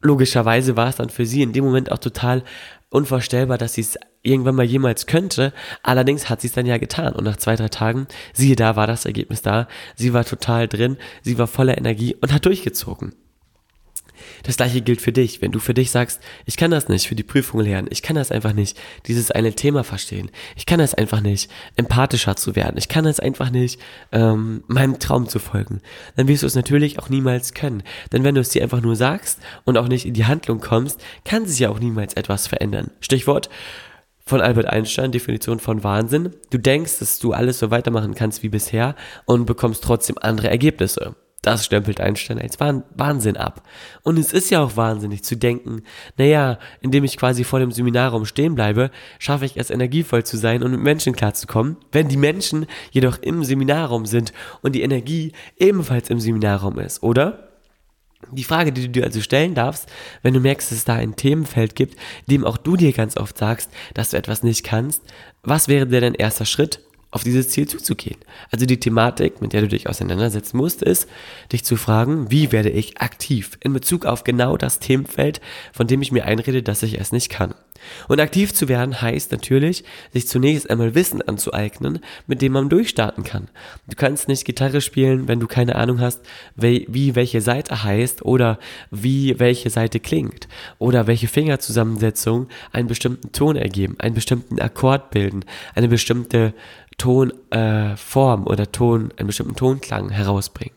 Logischerweise 0.00 0.76
war 0.76 0.88
es 0.88 0.96
dann 0.96 1.10
für 1.10 1.26
sie 1.26 1.42
in 1.42 1.52
dem 1.52 1.64
Moment 1.64 1.90
auch 1.90 1.98
total 1.98 2.44
unvorstellbar, 2.90 3.58
dass 3.58 3.74
sie 3.74 3.80
es 3.80 3.98
irgendwann 4.22 4.54
mal 4.54 4.64
jemals 4.64 5.06
könnte. 5.06 5.52
Allerdings 5.82 6.28
hat 6.28 6.40
sie 6.40 6.46
es 6.46 6.52
dann 6.52 6.66
ja 6.66 6.78
getan. 6.78 7.14
Und 7.14 7.24
nach 7.24 7.36
zwei, 7.36 7.56
drei 7.56 7.68
Tagen, 7.68 8.06
siehe 8.32 8.56
da, 8.56 8.76
war 8.76 8.86
das 8.86 9.04
Ergebnis 9.04 9.42
da. 9.42 9.66
Sie 9.96 10.12
war 10.12 10.24
total 10.24 10.68
drin, 10.68 10.96
sie 11.22 11.38
war 11.38 11.46
voller 11.46 11.76
Energie 11.76 12.14
und 12.20 12.32
hat 12.32 12.46
durchgezogen. 12.46 13.14
Das 14.42 14.56
gleiche 14.56 14.80
gilt 14.80 15.00
für 15.00 15.12
dich. 15.12 15.42
Wenn 15.42 15.52
du 15.52 15.58
für 15.58 15.74
dich 15.74 15.90
sagst, 15.90 16.20
ich 16.46 16.56
kann 16.56 16.70
das 16.70 16.88
nicht 16.88 17.08
für 17.08 17.14
die 17.14 17.22
Prüfung 17.22 17.60
lernen, 17.60 17.88
ich 17.90 18.02
kann 18.02 18.16
das 18.16 18.30
einfach 18.30 18.52
nicht, 18.52 18.78
dieses 19.06 19.30
eine 19.30 19.52
Thema 19.52 19.84
verstehen, 19.84 20.30
ich 20.56 20.66
kann 20.66 20.78
das 20.78 20.94
einfach 20.94 21.20
nicht, 21.20 21.50
empathischer 21.76 22.36
zu 22.36 22.56
werden, 22.56 22.76
ich 22.76 22.88
kann 22.88 23.06
es 23.06 23.20
einfach 23.20 23.50
nicht, 23.50 23.80
ähm, 24.12 24.64
meinem 24.66 24.98
Traum 24.98 25.28
zu 25.28 25.38
folgen, 25.38 25.80
dann 26.16 26.28
wirst 26.28 26.42
du 26.42 26.46
es 26.46 26.54
natürlich 26.54 26.98
auch 26.98 27.08
niemals 27.08 27.54
können. 27.54 27.82
Denn 28.12 28.24
wenn 28.24 28.34
du 28.34 28.40
es 28.40 28.50
dir 28.50 28.62
einfach 28.62 28.80
nur 28.80 28.96
sagst 28.96 29.40
und 29.64 29.78
auch 29.78 29.88
nicht 29.88 30.06
in 30.06 30.14
die 30.14 30.26
Handlung 30.26 30.60
kommst, 30.60 31.00
kann 31.24 31.46
sich 31.46 31.58
ja 31.58 31.70
auch 31.70 31.80
niemals 31.80 32.14
etwas 32.14 32.46
verändern. 32.46 32.90
Stichwort, 33.00 33.48
von 34.28 34.40
Albert 34.42 34.66
Einstein, 34.66 35.10
Definition 35.10 35.58
von 35.58 35.82
Wahnsinn. 35.82 36.34
Du 36.50 36.58
denkst, 36.58 36.98
dass 36.98 37.18
du 37.18 37.32
alles 37.32 37.58
so 37.58 37.70
weitermachen 37.70 38.14
kannst 38.14 38.42
wie 38.42 38.50
bisher 38.50 38.94
und 39.24 39.46
bekommst 39.46 39.82
trotzdem 39.82 40.16
andere 40.20 40.50
Ergebnisse. 40.50 41.16
Das 41.42 41.64
stempelt 41.64 42.00
Einstein 42.00 42.40
als 42.40 42.58
Wahnsinn 42.58 43.36
ab. 43.36 43.62
Und 44.02 44.18
es 44.18 44.32
ist 44.32 44.50
ja 44.50 44.60
auch 44.60 44.76
wahnsinnig 44.76 45.22
zu 45.22 45.36
denken, 45.36 45.82
naja, 46.16 46.58
indem 46.80 47.04
ich 47.04 47.16
quasi 47.16 47.44
vor 47.44 47.60
dem 47.60 47.70
Seminarraum 47.70 48.26
stehen 48.26 48.56
bleibe, 48.56 48.90
schaffe 49.20 49.44
ich 49.44 49.56
es 49.56 49.70
energievoll 49.70 50.24
zu 50.24 50.36
sein 50.36 50.64
und 50.64 50.72
mit 50.72 50.80
Menschen 50.80 51.14
klarzukommen, 51.14 51.76
wenn 51.92 52.08
die 52.08 52.16
Menschen 52.16 52.66
jedoch 52.90 53.18
im 53.22 53.44
Seminarraum 53.44 54.04
sind 54.04 54.32
und 54.62 54.72
die 54.74 54.82
Energie 54.82 55.32
ebenfalls 55.56 56.10
im 56.10 56.18
Seminarraum 56.18 56.78
ist, 56.80 57.04
oder? 57.04 57.48
Die 58.32 58.42
Frage, 58.42 58.72
die 58.72 58.82
du 58.82 58.88
dir 58.88 59.04
also 59.04 59.20
stellen 59.20 59.54
darfst, 59.54 59.88
wenn 60.22 60.34
du 60.34 60.40
merkst, 60.40 60.72
dass 60.72 60.78
es 60.78 60.84
da 60.84 60.94
ein 60.94 61.14
Themenfeld 61.14 61.76
gibt, 61.76 61.96
dem 62.26 62.44
auch 62.44 62.56
du 62.56 62.76
dir 62.76 62.92
ganz 62.92 63.16
oft 63.16 63.38
sagst, 63.38 63.70
dass 63.94 64.10
du 64.10 64.16
etwas 64.16 64.42
nicht 64.42 64.64
kannst, 64.64 65.02
was 65.44 65.68
wäre 65.68 65.86
denn 65.86 66.02
dein 66.02 66.14
erster 66.14 66.44
Schritt, 66.44 66.80
auf 67.10 67.24
dieses 67.24 67.48
Ziel 67.48 67.66
zuzugehen. 67.66 68.18
Also 68.50 68.66
die 68.66 68.80
Thematik, 68.80 69.40
mit 69.40 69.52
der 69.52 69.62
du 69.62 69.68
dich 69.68 69.88
auseinandersetzen 69.88 70.58
musst, 70.58 70.82
ist, 70.82 71.08
dich 71.52 71.64
zu 71.64 71.76
fragen, 71.76 72.30
wie 72.30 72.52
werde 72.52 72.70
ich 72.70 73.00
aktiv 73.00 73.58
in 73.60 73.72
Bezug 73.72 74.04
auf 74.04 74.24
genau 74.24 74.56
das 74.56 74.78
Themenfeld, 74.78 75.40
von 75.72 75.86
dem 75.86 76.02
ich 76.02 76.12
mir 76.12 76.26
einrede, 76.26 76.62
dass 76.62 76.82
ich 76.82 77.00
es 77.00 77.12
nicht 77.12 77.30
kann. 77.30 77.54
Und 78.08 78.20
aktiv 78.20 78.52
zu 78.52 78.68
werden 78.68 79.00
heißt 79.00 79.32
natürlich, 79.32 79.84
sich 80.12 80.26
zunächst 80.28 80.68
einmal 80.68 80.94
Wissen 80.94 81.22
anzueignen, 81.22 82.00
mit 82.26 82.42
dem 82.42 82.52
man 82.52 82.68
durchstarten 82.68 83.24
kann. 83.24 83.48
Du 83.86 83.96
kannst 83.96 84.28
nicht 84.28 84.44
Gitarre 84.44 84.80
spielen, 84.80 85.28
wenn 85.28 85.40
du 85.40 85.46
keine 85.46 85.76
Ahnung 85.76 86.00
hast, 86.00 86.20
wie 86.56 87.14
welche 87.14 87.40
Seite 87.40 87.84
heißt 87.84 88.24
oder 88.24 88.58
wie 88.90 89.38
welche 89.38 89.70
Seite 89.70 90.00
klingt 90.00 90.48
oder 90.78 91.06
welche 91.06 91.28
Fingerzusammensetzung 91.28 92.48
einen 92.72 92.88
bestimmten 92.88 93.32
Ton 93.32 93.56
ergeben, 93.56 93.96
einen 93.98 94.14
bestimmten 94.14 94.60
Akkord 94.60 95.10
bilden, 95.10 95.44
eine 95.74 95.88
bestimmte 95.88 96.54
Tonform 96.98 98.42
äh, 98.42 98.50
oder 98.50 98.70
Ton, 98.70 99.12
einen 99.16 99.28
bestimmten 99.28 99.56
Tonklang 99.56 100.10
herausbringen. 100.10 100.74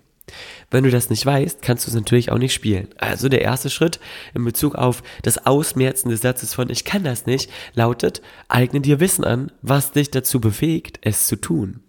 Wenn 0.69 0.85
du 0.85 0.91
das 0.91 1.09
nicht 1.09 1.25
weißt, 1.25 1.61
kannst 1.61 1.85
du 1.85 1.91
es 1.91 1.95
natürlich 1.95 2.31
auch 2.31 2.37
nicht 2.37 2.53
spielen. 2.53 2.87
Also 2.97 3.27
der 3.27 3.41
erste 3.41 3.69
Schritt 3.69 3.99
in 4.33 4.45
Bezug 4.45 4.75
auf 4.75 5.03
das 5.23 5.45
Ausmerzen 5.45 6.09
des 6.09 6.21
Satzes 6.21 6.53
von 6.53 6.69
ich 6.69 6.85
kann 6.85 7.03
das 7.03 7.25
nicht 7.25 7.51
lautet, 7.73 8.21
eigne 8.47 8.79
dir 8.79 9.01
Wissen 9.01 9.25
an, 9.25 9.51
was 9.61 9.91
dich 9.91 10.11
dazu 10.11 10.39
befähigt, 10.39 10.99
es 11.01 11.27
zu 11.27 11.35
tun. 11.35 11.81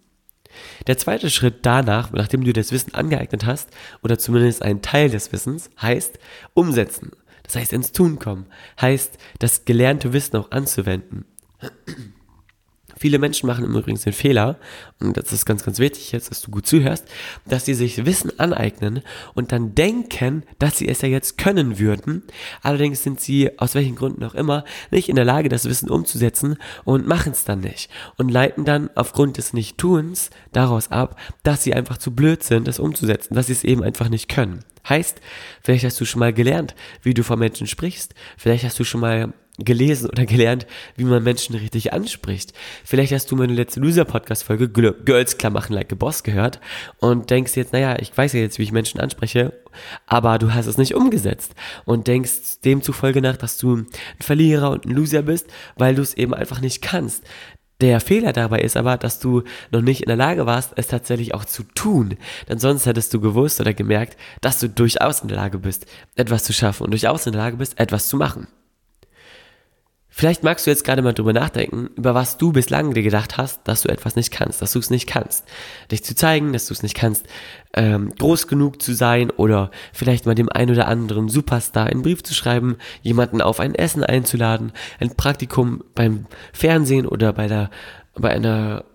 Der 0.87 0.97
zweite 0.97 1.29
Schritt 1.29 1.59
danach, 1.65 2.11
nachdem 2.11 2.43
du 2.43 2.53
das 2.53 2.71
Wissen 2.71 2.93
angeeignet 2.93 3.45
hast, 3.45 3.69
oder 4.03 4.19
zumindest 4.19 4.61
einen 4.61 4.81
Teil 4.81 5.09
des 5.09 5.31
Wissens, 5.31 5.69
heißt 5.81 6.19
umsetzen. 6.53 7.11
Das 7.43 7.55
heißt 7.55 7.73
ins 7.73 7.91
Tun 7.91 8.19
kommen, 8.19 8.45
heißt 8.79 9.17
das 9.39 9.65
gelernte 9.65 10.13
Wissen 10.13 10.37
auch 10.37 10.51
anzuwenden. 10.51 11.25
Viele 12.97 13.19
Menschen 13.19 13.47
machen 13.47 13.65
im 13.65 13.75
Übrigen 13.75 13.99
den 13.99 14.13
Fehler, 14.13 14.57
und 14.99 15.17
das 15.17 15.31
ist 15.31 15.45
ganz, 15.45 15.63
ganz 15.63 15.79
wichtig 15.79 16.11
jetzt, 16.11 16.31
dass 16.31 16.41
du 16.41 16.51
gut 16.51 16.67
zuhörst, 16.67 17.05
dass 17.45 17.65
sie 17.65 17.73
sich 17.73 18.05
Wissen 18.05 18.37
aneignen 18.39 19.01
und 19.33 19.51
dann 19.51 19.75
denken, 19.75 20.43
dass 20.59 20.77
sie 20.77 20.87
es 20.87 21.01
ja 21.01 21.09
jetzt 21.09 21.37
können 21.37 21.79
würden. 21.79 22.23
Allerdings 22.61 23.03
sind 23.03 23.19
sie, 23.19 23.59
aus 23.59 23.75
welchen 23.75 23.95
Gründen 23.95 24.23
auch 24.23 24.35
immer, 24.35 24.63
nicht 24.91 25.09
in 25.09 25.15
der 25.15 25.25
Lage, 25.25 25.49
das 25.49 25.65
Wissen 25.65 25.89
umzusetzen 25.89 26.57
und 26.83 27.07
machen 27.07 27.31
es 27.31 27.43
dann 27.43 27.59
nicht. 27.59 27.89
Und 28.17 28.29
leiten 28.29 28.65
dann 28.65 28.89
aufgrund 28.95 29.37
des 29.37 29.53
Nichttuns 29.53 30.29
daraus 30.51 30.91
ab, 30.91 31.19
dass 31.43 31.63
sie 31.63 31.73
einfach 31.73 31.97
zu 31.97 32.11
blöd 32.11 32.43
sind, 32.43 32.67
das 32.67 32.79
umzusetzen, 32.79 33.35
dass 33.35 33.47
sie 33.47 33.53
es 33.53 33.63
eben 33.63 33.83
einfach 33.83 34.09
nicht 34.09 34.29
können. 34.29 34.63
Heißt, 34.87 35.21
vielleicht 35.61 35.85
hast 35.85 35.99
du 35.99 36.05
schon 36.05 36.19
mal 36.19 36.33
gelernt, 36.33 36.75
wie 37.01 37.13
du 37.13 37.23
vor 37.23 37.37
Menschen 37.37 37.67
sprichst. 37.67 38.13
Vielleicht 38.37 38.63
hast 38.63 38.79
du 38.79 38.83
schon 38.83 39.01
mal 39.01 39.33
gelesen 39.59 40.09
oder 40.09 40.25
gelernt, 40.25 40.65
wie 40.95 41.03
man 41.03 41.23
Menschen 41.23 41.55
richtig 41.55 41.93
anspricht. 41.93 42.53
Vielleicht 42.83 43.13
hast 43.13 43.29
du 43.29 43.35
meine 43.35 43.53
letzte 43.53 43.79
Loser-Podcast-Folge 43.79 44.69
Girls 44.69 45.37
klar 45.37 45.51
machen 45.51 45.73
like 45.73 45.91
a 45.91 45.95
Boss 45.95 46.23
gehört 46.23 46.59
und 46.97 47.29
denkst 47.29 47.55
jetzt, 47.55 47.71
naja, 47.71 47.97
ich 47.99 48.15
weiß 48.15 48.33
ja 48.33 48.39
jetzt, 48.39 48.57
wie 48.57 48.63
ich 48.63 48.71
Menschen 48.71 48.99
anspreche, 48.99 49.53
aber 50.07 50.39
du 50.39 50.53
hast 50.53 50.65
es 50.65 50.77
nicht 50.77 50.95
umgesetzt 50.95 51.53
und 51.85 52.07
denkst 52.07 52.61
demzufolge 52.65 53.21
nach, 53.21 53.37
dass 53.37 53.57
du 53.57 53.77
ein 53.77 53.87
Verlierer 54.19 54.71
und 54.71 54.85
ein 54.85 54.91
Loser 54.91 55.21
bist, 55.21 55.47
weil 55.75 55.93
du 55.95 56.01
es 56.01 56.15
eben 56.15 56.33
einfach 56.33 56.59
nicht 56.59 56.81
kannst. 56.81 57.23
Der 57.83 57.99
Fehler 57.99 58.31
dabei 58.31 58.61
ist 58.61 58.77
aber, 58.77 58.95
dass 58.95 59.19
du 59.19 59.43
noch 59.71 59.81
nicht 59.81 60.03
in 60.03 60.07
der 60.07 60.15
Lage 60.15 60.45
warst, 60.45 60.71
es 60.77 60.87
tatsächlich 60.87 61.33
auch 61.33 61.43
zu 61.43 61.63
tun. 61.63 62.15
Denn 62.47 62.57
sonst 62.57 62.85
hättest 62.85 63.13
du 63.13 63.19
gewusst 63.19 63.59
oder 63.59 63.73
gemerkt, 63.73 64.15
dass 64.39 64.57
du 64.61 64.69
durchaus 64.69 65.19
in 65.19 65.27
der 65.27 65.35
Lage 65.35 65.57
bist, 65.57 65.85
etwas 66.15 66.45
zu 66.45 66.53
schaffen 66.53 66.85
und 66.85 66.91
durchaus 66.91 67.25
in 67.25 67.33
der 67.33 67.41
Lage 67.41 67.57
bist, 67.57 67.77
etwas 67.77 68.07
zu 68.07 68.15
machen. 68.15 68.47
Vielleicht 70.15 70.43
magst 70.43 70.67
du 70.67 70.69
jetzt 70.69 70.83
gerade 70.83 71.01
mal 71.01 71.13
drüber 71.13 71.33
nachdenken, 71.33 71.89
über 71.95 72.13
was 72.13 72.37
du 72.37 72.53
bislang 72.53 72.93
dir 72.93 73.01
gedacht 73.01 73.37
hast, 73.37 73.67
dass 73.67 73.81
du 73.81 73.89
etwas 73.89 74.15
nicht 74.15 74.29
kannst, 74.29 74.61
dass 74.61 74.73
du 74.73 74.77
es 74.77 74.91
nicht 74.91 75.07
kannst. 75.07 75.43
Dich 75.89 76.03
zu 76.03 76.13
zeigen, 76.13 76.53
dass 76.53 76.67
du 76.67 76.73
es 76.75 76.83
nicht 76.83 76.93
kannst, 76.93 77.25
ähm, 77.73 78.13
groß 78.19 78.47
genug 78.47 78.79
zu 78.79 78.93
sein 78.93 79.31
oder 79.31 79.71
vielleicht 79.91 80.27
mal 80.27 80.35
dem 80.35 80.49
ein 80.49 80.69
oder 80.69 80.87
anderen 80.87 81.29
Superstar 81.29 81.87
einen 81.87 82.03
Brief 82.03 82.21
zu 82.21 82.35
schreiben, 82.35 82.77
jemanden 83.01 83.41
auf 83.41 83.59
ein 83.59 83.73
Essen 83.73 84.03
einzuladen, 84.03 84.71
ein 84.99 85.15
Praktikum 85.15 85.83
beim 85.95 86.27
Fernsehen 86.53 87.07
oder 87.07 87.33
bei 87.33 87.47
der 87.47 87.71
bei 88.15 88.29
einer 88.29 88.85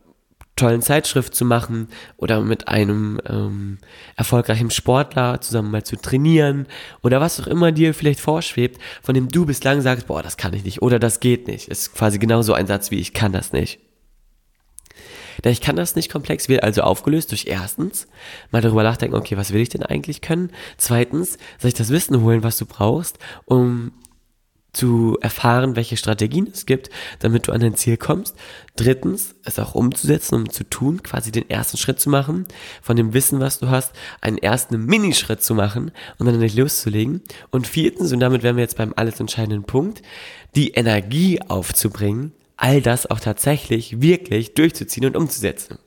tollen 0.59 0.83
Zeitschrift 0.83 1.35
zu 1.35 1.45
machen 1.45 1.89
oder 2.17 2.41
mit 2.43 2.69
einem 2.69 3.21
ähm, 3.27 3.79
erfolgreichen 4.17 4.71
Sportler 4.71 5.41
zusammen 5.41 5.71
mal 5.71 5.85
zu 5.85 5.97
trainieren 5.97 6.67
oder 7.03 7.21
was 7.21 7.41
auch 7.41 7.47
immer 7.47 7.73
dir 7.73 7.95
vielleicht 7.95 8.21
vorschwebt, 8.21 8.81
von 9.03 9.15
dem 9.15 9.29
du 9.29 9.47
bislang 9.47 9.81
sagst, 9.81 10.07
boah, 10.07 10.23
das 10.23 10.37
kann 10.37 10.53
ich 10.53 10.65
nicht 10.65 10.83
oder 10.83 10.99
das 10.99 11.21
geht 11.21 11.47
nicht. 11.47 11.69
Ist 11.69 11.95
quasi 11.95 12.19
genauso 12.19 12.53
ein 12.53 12.67
Satz 12.67 12.91
wie 12.91 12.99
ich 12.99 13.15
kann 13.15 13.33
das 13.33 13.53
nicht. 13.53 13.81
Der 15.45 15.53
Ich 15.53 15.61
kann 15.61 15.77
das 15.77 15.95
nicht 15.95 16.11
komplex 16.11 16.49
wird 16.49 16.65
also 16.65 16.83
aufgelöst 16.83 17.31
durch 17.31 17.47
erstens 17.47 18.09
mal 18.51 18.61
darüber 18.61 18.83
nachdenken, 18.83 19.17
okay, 19.17 19.37
was 19.37 19.53
will 19.53 19.61
ich 19.61 19.69
denn 19.69 19.85
eigentlich 19.85 20.21
können? 20.21 20.51
Zweitens, 20.77 21.39
sich 21.59 21.75
das 21.75 21.91
Wissen 21.91 22.21
holen, 22.23 22.43
was 22.43 22.59
du 22.59 22.67
brauchst, 22.67 23.19
um 23.45 23.93
zu 24.79 25.19
erfahren, 25.21 25.75
welche 25.75 25.97
Strategien 25.97 26.49
es 26.53 26.65
gibt, 26.65 26.89
damit 27.19 27.49
du 27.49 27.53
an 27.53 27.61
dein 27.61 27.75
Ziel 27.75 27.97
kommst. 27.97 28.37
Drittens, 28.77 29.35
es 29.45 29.59
auch 29.59 29.75
umzusetzen, 29.75 30.37
um 30.37 30.51
zu 30.51 30.63
tun, 30.63 31.03
quasi 31.03 31.33
den 31.33 31.51
ersten 31.51 31.79
Schritt 31.79 31.99
zu 31.99 32.11
machen, 32.11 32.47
von 32.81 32.97
dem 32.97 33.13
Wissen, 33.13 33.41
was 33.41 33.59
du 33.59 33.71
hast, 33.71 33.93
einen 34.21 34.39
ersten 34.39 34.87
Minischritt 34.87 35.43
zu 35.43 35.57
machen 35.57 35.91
und 36.19 36.27
dann 36.27 36.39
nicht 36.39 36.57
loszulegen. 36.57 37.23
Und 37.51 37.67
viertens, 37.67 38.13
und 38.13 38.21
damit 38.21 38.45
wären 38.45 38.55
wir 38.55 38.63
jetzt 38.63 38.77
beim 38.77 38.93
alles 38.95 39.19
entscheidenden 39.19 39.65
Punkt, 39.65 40.03
die 40.55 40.71
Energie 40.71 41.41
aufzubringen, 41.43 42.33
all 42.57 42.81
das 42.81 43.11
auch 43.11 43.19
tatsächlich 43.19 44.01
wirklich 44.01 44.55
durchzuziehen 44.55 45.07
und 45.07 45.17
umzusetzen. 45.17 45.79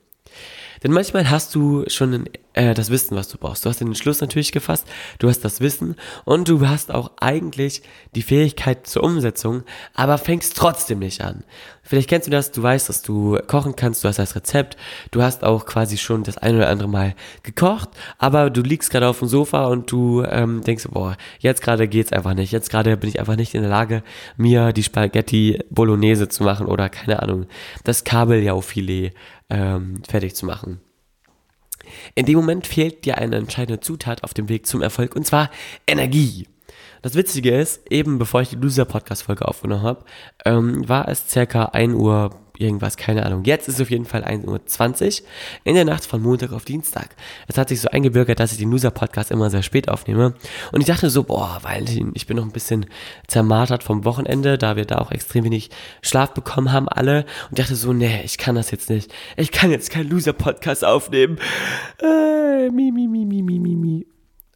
Denn 0.82 0.92
manchmal 0.92 1.30
hast 1.30 1.54
du 1.54 1.84
schon 1.88 2.26
äh, 2.54 2.74
das 2.74 2.90
Wissen, 2.90 3.16
was 3.16 3.28
du 3.28 3.38
brauchst. 3.38 3.64
Du 3.64 3.70
hast 3.70 3.80
den 3.80 3.88
Entschluss 3.88 4.20
natürlich 4.20 4.52
gefasst, 4.52 4.86
du 5.18 5.28
hast 5.28 5.44
das 5.44 5.60
Wissen 5.60 5.96
und 6.24 6.48
du 6.48 6.66
hast 6.68 6.92
auch 6.92 7.12
eigentlich 7.20 7.82
die 8.14 8.22
Fähigkeit 8.22 8.86
zur 8.86 9.04
Umsetzung, 9.04 9.62
aber 9.94 10.18
fängst 10.18 10.56
trotzdem 10.56 10.98
nicht 10.98 11.22
an. 11.22 11.44
Vielleicht 11.84 12.08
kennst 12.08 12.28
du 12.28 12.30
das, 12.30 12.52
du 12.52 12.62
weißt, 12.62 12.88
dass 12.88 13.02
du 13.02 13.38
kochen 13.46 13.74
kannst, 13.74 14.04
du 14.04 14.08
hast 14.08 14.18
das 14.18 14.36
Rezept, 14.36 14.76
du 15.10 15.22
hast 15.22 15.42
auch 15.42 15.66
quasi 15.66 15.98
schon 15.98 16.22
das 16.22 16.38
ein 16.38 16.56
oder 16.56 16.68
andere 16.68 16.88
Mal 16.88 17.14
gekocht, 17.42 17.88
aber 18.18 18.50
du 18.50 18.62
liegst 18.62 18.90
gerade 18.90 19.08
auf 19.08 19.18
dem 19.18 19.28
Sofa 19.28 19.66
und 19.66 19.90
du 19.90 20.22
ähm, 20.22 20.62
denkst, 20.62 20.88
boah, 20.90 21.16
jetzt 21.40 21.62
gerade 21.62 21.88
geht's 21.88 22.12
einfach 22.12 22.34
nicht, 22.34 22.52
jetzt 22.52 22.70
gerade 22.70 22.96
bin 22.96 23.08
ich 23.08 23.18
einfach 23.18 23.36
nicht 23.36 23.54
in 23.54 23.62
der 23.62 23.70
Lage, 23.70 24.02
mir 24.36 24.72
die 24.72 24.84
Spaghetti 24.84 25.58
Bolognese 25.70 26.28
zu 26.28 26.44
machen 26.44 26.66
oder 26.66 26.88
keine 26.88 27.20
Ahnung, 27.20 27.46
das 27.82 28.04
Kabeljaufilet 28.04 29.12
ähm, 29.50 30.02
fertig 30.08 30.34
zu 30.34 30.46
machen. 30.46 30.80
In 32.14 32.26
dem 32.26 32.36
Moment 32.36 32.66
fehlt 32.66 33.04
dir 33.04 33.18
eine 33.18 33.36
entscheidende 33.36 33.80
Zutat 33.80 34.24
auf 34.24 34.34
dem 34.34 34.48
Weg 34.48 34.66
zum 34.66 34.82
Erfolg 34.82 35.16
und 35.16 35.26
zwar 35.26 35.50
Energie. 35.86 36.46
Das 37.02 37.14
Witzige 37.16 37.56
ist, 37.56 37.82
eben 37.90 38.18
bevor 38.18 38.42
ich 38.42 38.50
die 38.50 38.56
Loser-Podcast-Folge 38.56 39.46
aufgenommen 39.46 39.82
habe, 39.82 40.04
ähm, 40.44 40.88
war 40.88 41.08
es 41.08 41.28
circa 41.28 41.66
1 41.66 41.94
Uhr 41.94 42.30
irgendwas, 42.58 42.96
keine 42.96 43.26
Ahnung. 43.26 43.44
Jetzt 43.44 43.68
ist 43.68 43.76
es 43.76 43.80
auf 43.80 43.90
jeden 43.90 44.04
Fall 44.04 44.24
1.20 44.24 45.22
Uhr 45.22 45.28
in 45.64 45.74
der 45.74 45.84
Nacht 45.84 46.06
von 46.06 46.22
Montag 46.22 46.52
auf 46.52 46.64
Dienstag. 46.64 47.16
Es 47.48 47.58
hat 47.58 47.68
sich 47.68 47.80
so 47.80 47.88
eingebürgert, 47.88 48.40
dass 48.40 48.52
ich 48.52 48.58
den 48.58 48.70
Loser-Podcast 48.70 49.30
immer 49.30 49.50
sehr 49.50 49.62
spät 49.62 49.88
aufnehme. 49.88 50.34
Und 50.70 50.80
ich 50.80 50.86
dachte 50.86 51.10
so, 51.10 51.24
boah, 51.24 51.58
weil 51.62 51.84
ich 52.14 52.26
bin 52.26 52.36
noch 52.36 52.44
ein 52.44 52.52
bisschen 52.52 52.86
zermartert 53.26 53.82
vom 53.82 54.04
Wochenende, 54.04 54.58
da 54.58 54.76
wir 54.76 54.84
da 54.84 54.98
auch 54.98 55.10
extrem 55.10 55.44
wenig 55.44 55.70
Schlaf 56.02 56.32
bekommen 56.34 56.72
haben 56.72 56.88
alle. 56.88 57.24
Und 57.50 57.58
ich 57.58 57.64
dachte 57.64 57.76
so, 57.76 57.92
nee, 57.92 58.22
ich 58.24 58.38
kann 58.38 58.54
das 58.54 58.70
jetzt 58.70 58.90
nicht. 58.90 59.12
Ich 59.36 59.50
kann 59.50 59.70
jetzt 59.70 59.90
keinen 59.90 60.10
Loser-Podcast 60.10 60.84
aufnehmen. 60.84 61.38
Äh, 62.00 62.70
mi, 62.70 62.92
mi, 62.92 63.08
mi, 63.08 63.24
mi, 63.24 63.42
mi, 63.42 63.58
mi, 63.58 63.74
mi. 63.74 64.11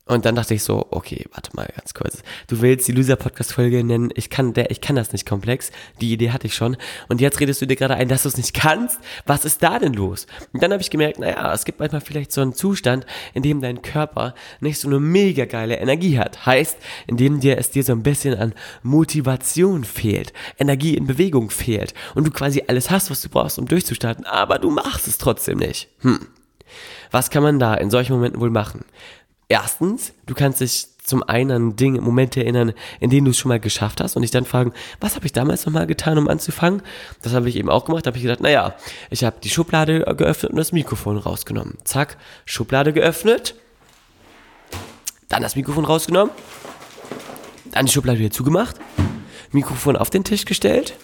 Und 0.08 0.24
dann 0.24 0.36
dachte 0.36 0.54
ich 0.54 0.62
so, 0.62 0.86
okay, 0.92 1.24
warte 1.32 1.50
mal 1.54 1.68
ganz 1.76 1.92
kurz. 1.92 2.22
Du 2.46 2.60
willst 2.60 2.86
die 2.86 2.92
Loser-Podcast-Folge 2.92 3.82
nennen, 3.82 4.10
ich 4.14 4.30
kann, 4.30 4.52
der, 4.52 4.70
ich 4.70 4.80
kann 4.80 4.94
das 4.94 5.12
nicht 5.12 5.26
komplex. 5.26 5.72
Die 6.00 6.12
Idee 6.12 6.30
hatte 6.30 6.46
ich 6.46 6.54
schon. 6.54 6.76
Und 7.08 7.20
jetzt 7.20 7.40
redest 7.40 7.60
du 7.60 7.66
dir 7.66 7.74
gerade 7.74 7.96
ein, 7.96 8.06
dass 8.06 8.22
du 8.22 8.28
es 8.28 8.36
nicht 8.36 8.54
kannst. 8.54 9.00
Was 9.26 9.44
ist 9.44 9.64
da 9.64 9.80
denn 9.80 9.94
los? 9.94 10.28
Und 10.52 10.62
dann 10.62 10.70
habe 10.72 10.80
ich 10.80 10.90
gemerkt, 10.90 11.18
naja, 11.18 11.52
es 11.52 11.64
gibt 11.64 11.80
manchmal 11.80 12.02
vielleicht 12.02 12.30
so 12.30 12.40
einen 12.40 12.54
Zustand, 12.54 13.04
in 13.34 13.42
dem 13.42 13.60
dein 13.60 13.82
Körper 13.82 14.36
nicht 14.60 14.78
so 14.78 14.86
eine 14.86 15.00
mega 15.00 15.44
geile 15.44 15.74
Energie 15.74 16.20
hat. 16.20 16.46
Heißt, 16.46 16.78
in 17.08 17.16
dem 17.16 17.40
dir 17.40 17.58
es 17.58 17.70
dir 17.70 17.82
so 17.82 17.90
ein 17.90 18.04
bisschen 18.04 18.38
an 18.38 18.54
Motivation 18.84 19.82
fehlt, 19.82 20.32
Energie 20.56 20.96
in 20.96 21.08
Bewegung 21.08 21.50
fehlt 21.50 21.94
und 22.14 22.24
du 22.24 22.30
quasi 22.30 22.62
alles 22.68 22.92
hast, 22.92 23.10
was 23.10 23.22
du 23.22 23.28
brauchst, 23.28 23.58
um 23.58 23.66
durchzustarten, 23.66 24.24
aber 24.24 24.60
du 24.60 24.70
machst 24.70 25.08
es 25.08 25.18
trotzdem 25.18 25.58
nicht. 25.58 25.88
Hm. 26.02 26.28
Was 27.10 27.30
kann 27.30 27.42
man 27.42 27.58
da 27.58 27.74
in 27.74 27.90
solchen 27.90 28.12
Momenten 28.12 28.40
wohl 28.40 28.50
machen? 28.50 28.84
Erstens, 29.48 30.12
du 30.26 30.34
kannst 30.34 30.60
dich 30.60 30.88
zum 31.04 31.22
einen 31.22 31.50
an 31.52 31.76
Dinge, 31.76 32.00
Momente 32.00 32.40
erinnern, 32.40 32.72
in 32.98 33.10
denen 33.10 33.26
du 33.26 33.30
es 33.30 33.38
schon 33.38 33.48
mal 33.48 33.60
geschafft 33.60 34.00
hast 34.00 34.16
und 34.16 34.22
dich 34.22 34.32
dann 34.32 34.44
fragen, 34.44 34.72
was 35.00 35.14
habe 35.14 35.24
ich 35.24 35.32
damals 35.32 35.64
nochmal 35.64 35.86
getan, 35.86 36.18
um 36.18 36.28
anzufangen? 36.28 36.82
Das 37.22 37.32
habe 37.32 37.48
ich 37.48 37.54
eben 37.54 37.70
auch 37.70 37.84
gemacht. 37.84 38.04
Da 38.04 38.08
habe 38.08 38.18
ich 38.18 38.24
gedacht, 38.24 38.40
naja, 38.40 38.74
ich 39.08 39.22
habe 39.22 39.36
die 39.42 39.48
Schublade 39.48 40.00
geöffnet 40.16 40.50
und 40.50 40.58
das 40.58 40.72
Mikrofon 40.72 41.16
rausgenommen. 41.16 41.78
Zack, 41.84 42.16
Schublade 42.44 42.92
geöffnet, 42.92 43.54
dann 45.28 45.42
das 45.42 45.54
Mikrofon 45.54 45.84
rausgenommen, 45.84 46.34
dann 47.70 47.86
die 47.86 47.92
Schublade 47.92 48.18
wieder 48.18 48.32
zugemacht, 48.32 48.76
Mikrofon 49.52 49.96
auf 49.96 50.10
den 50.10 50.24
Tisch 50.24 50.44
gestellt, 50.44 50.94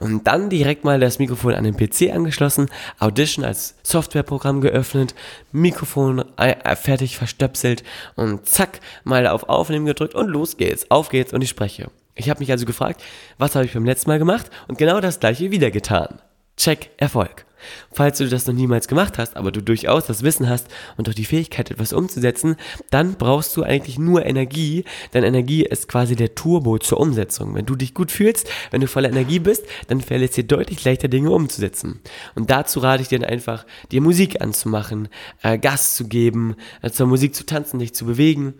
und 0.00 0.26
dann 0.26 0.50
direkt 0.50 0.84
mal 0.84 1.00
das 1.00 1.18
Mikrofon 1.18 1.54
an 1.54 1.64
den 1.64 1.76
PC 1.76 2.12
angeschlossen, 2.14 2.68
Audition 2.98 3.44
als 3.44 3.74
Softwareprogramm 3.82 4.60
geöffnet, 4.60 5.14
Mikrofon 5.52 6.24
äh, 6.36 6.76
fertig 6.76 7.16
verstöpselt 7.16 7.84
und 8.16 8.46
zack, 8.46 8.80
mal 9.04 9.26
auf 9.26 9.48
Aufnehmen 9.48 9.86
gedrückt 9.86 10.14
und 10.14 10.28
los 10.28 10.56
geht's, 10.56 10.90
auf 10.90 11.08
geht's 11.08 11.32
und 11.32 11.42
ich 11.42 11.50
spreche. 11.50 11.90
Ich 12.14 12.28
habe 12.28 12.40
mich 12.40 12.50
also 12.50 12.66
gefragt, 12.66 13.02
was 13.38 13.54
habe 13.54 13.64
ich 13.64 13.74
beim 13.74 13.84
letzten 13.84 14.10
Mal 14.10 14.18
gemacht 14.18 14.50
und 14.66 14.78
genau 14.78 15.00
das 15.00 15.20
gleiche 15.20 15.50
wieder 15.50 15.70
getan. 15.70 16.20
Check, 16.56 16.90
Erfolg. 16.96 17.47
Falls 17.92 18.18
du 18.18 18.28
das 18.28 18.46
noch 18.46 18.54
niemals 18.54 18.88
gemacht 18.88 19.18
hast, 19.18 19.36
aber 19.36 19.52
du 19.52 19.62
durchaus 19.62 20.06
das 20.06 20.22
Wissen 20.22 20.48
hast 20.48 20.68
und 20.96 21.08
auch 21.08 21.14
die 21.14 21.24
Fähigkeit, 21.24 21.70
etwas 21.70 21.92
umzusetzen, 21.92 22.56
dann 22.90 23.14
brauchst 23.14 23.56
du 23.56 23.62
eigentlich 23.62 23.98
nur 23.98 24.24
Energie, 24.24 24.84
denn 25.14 25.24
Energie 25.24 25.64
ist 25.64 25.88
quasi 25.88 26.16
der 26.16 26.34
Turbo 26.34 26.78
zur 26.78 27.00
Umsetzung. 27.00 27.54
Wenn 27.54 27.66
du 27.66 27.76
dich 27.76 27.94
gut 27.94 28.10
fühlst, 28.10 28.48
wenn 28.70 28.80
du 28.80 28.86
voller 28.86 29.08
Energie 29.08 29.38
bist, 29.38 29.64
dann 29.88 30.00
fällt 30.00 30.22
es 30.22 30.34
dir 30.34 30.44
deutlich 30.44 30.84
leichter, 30.84 31.08
Dinge 31.08 31.30
umzusetzen. 31.30 32.00
Und 32.34 32.50
dazu 32.50 32.80
rate 32.80 33.02
ich 33.02 33.08
dir 33.08 33.18
dann 33.18 33.30
einfach, 33.30 33.66
dir 33.90 34.00
Musik 34.00 34.40
anzumachen, 34.40 35.08
äh, 35.42 35.58
Gas 35.58 35.94
zu 35.94 36.08
geben, 36.08 36.56
äh, 36.82 36.90
zur 36.90 37.06
Musik 37.06 37.34
zu 37.34 37.46
tanzen, 37.46 37.78
dich 37.78 37.94
zu 37.94 38.06
bewegen 38.06 38.54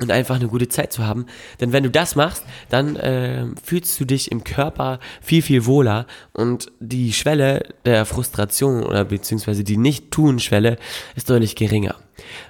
und 0.00 0.10
einfach 0.10 0.36
eine 0.36 0.48
gute 0.48 0.68
Zeit 0.68 0.92
zu 0.92 1.06
haben. 1.06 1.26
Denn 1.60 1.72
wenn 1.72 1.82
du 1.82 1.90
das 1.90 2.16
machst, 2.16 2.44
dann 2.68 2.96
äh, 2.96 3.46
fühlst 3.62 3.98
du 4.00 4.04
dich 4.04 4.30
im 4.32 4.44
Körper 4.44 4.98
viel, 5.20 5.42
viel 5.42 5.66
wohler 5.66 6.06
und 6.32 6.72
die 6.80 7.12
Schwelle 7.12 7.62
der 7.84 8.06
Frustration 8.06 8.82
oder 8.82 9.04
beziehungsweise 9.04 9.64
die 9.64 9.76
Nicht-Tun-Schwelle 9.76 10.78
ist 11.16 11.28
deutlich 11.28 11.56
geringer. 11.56 11.96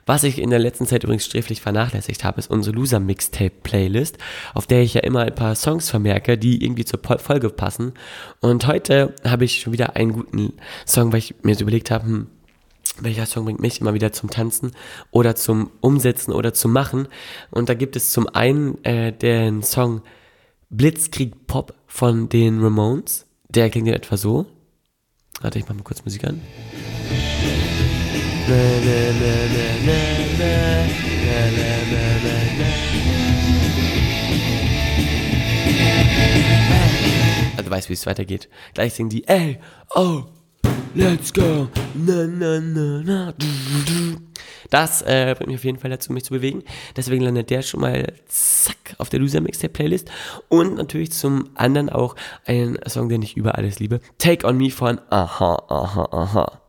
Was 0.06 0.24
ich 0.24 0.38
in 0.38 0.50
der 0.50 0.58
letzten 0.58 0.86
Zeit 0.86 1.04
übrigens 1.04 1.26
sträflich 1.26 1.60
vernachlässigt 1.60 2.24
habe, 2.24 2.38
ist 2.38 2.50
unsere 2.50 2.74
Loser 2.74 3.00
Mixtape 3.00 3.52
Playlist, 3.62 4.18
auf 4.54 4.66
der 4.66 4.82
ich 4.82 4.94
ja 4.94 5.02
immer 5.02 5.20
ein 5.20 5.34
paar 5.34 5.54
Songs 5.54 5.90
vermerke, 5.90 6.38
die 6.38 6.64
irgendwie 6.64 6.84
zur 6.84 7.00
Folge 7.18 7.50
passen. 7.50 7.94
Und 8.40 8.66
heute 8.66 9.14
habe 9.24 9.44
ich 9.44 9.60
schon 9.60 9.72
wieder 9.72 9.96
einen 9.96 10.12
guten 10.12 10.54
Song, 10.86 11.12
weil 11.12 11.20
ich 11.20 11.34
mir 11.42 11.54
so 11.54 11.62
überlegt 11.62 11.90
habe, 11.90 12.04
hm, 12.04 12.26
welcher 13.02 13.26
Song 13.26 13.44
bringt 13.44 13.60
mich 13.60 13.80
immer 13.80 13.94
wieder 13.94 14.12
zum 14.12 14.30
Tanzen 14.30 14.72
oder 15.10 15.34
zum 15.36 15.70
Umsetzen 15.80 16.32
oder 16.32 16.54
zum 16.54 16.72
Machen. 16.72 17.08
Und 17.50 17.68
da 17.68 17.74
gibt 17.74 17.96
es 17.96 18.10
zum 18.10 18.28
einen 18.28 18.82
äh, 18.84 19.12
den 19.12 19.62
Song 19.62 20.02
Blitzkrieg 20.70 21.46
Pop 21.46 21.74
von 21.86 22.28
den 22.28 22.62
Ramones. 22.62 23.26
Der 23.48 23.70
klingt 23.70 23.88
ja 23.88 23.94
etwa 23.94 24.16
so. 24.16 24.46
Warte, 25.40 25.58
ich 25.58 25.68
mach 25.68 25.74
mal 25.74 25.82
kurz 25.82 26.04
Musik 26.04 26.24
an. 26.24 26.40
Also 37.56 37.70
weißt, 37.70 37.88
wie 37.88 37.92
es 37.92 38.06
weitergeht. 38.06 38.48
Gleich 38.74 38.94
singen 38.94 39.10
die, 39.10 39.26
ey, 39.26 39.58
oh, 39.94 40.24
Let's 40.94 41.32
go. 41.32 41.68
Na, 41.94 42.26
na, 42.26 42.60
na, 42.60 43.02
na. 43.04 43.34
Das 44.70 45.02
äh, 45.02 45.34
bringt 45.36 45.48
mich 45.48 45.58
auf 45.58 45.64
jeden 45.64 45.78
Fall 45.78 45.90
dazu, 45.90 46.12
mich 46.12 46.24
zu 46.24 46.32
bewegen. 46.32 46.64
Deswegen 46.96 47.22
landet 47.22 47.50
der 47.50 47.62
schon 47.62 47.80
mal 47.80 48.12
zack 48.28 48.96
auf 48.98 49.08
der 49.08 49.20
Loser 49.20 49.40
Mixtape 49.40 49.72
Playlist. 49.72 50.10
Und 50.48 50.76
natürlich 50.76 51.12
zum 51.12 51.50
anderen 51.54 51.90
auch 51.90 52.16
ein 52.44 52.76
Song, 52.88 53.08
den 53.08 53.22
ich 53.22 53.36
über 53.36 53.56
alles 53.56 53.78
liebe. 53.78 54.00
Take 54.18 54.46
on 54.46 54.56
Me 54.56 54.70
von 54.70 55.00
Aha, 55.10 55.62
Aha, 55.68 56.08
Aha. 56.10 56.60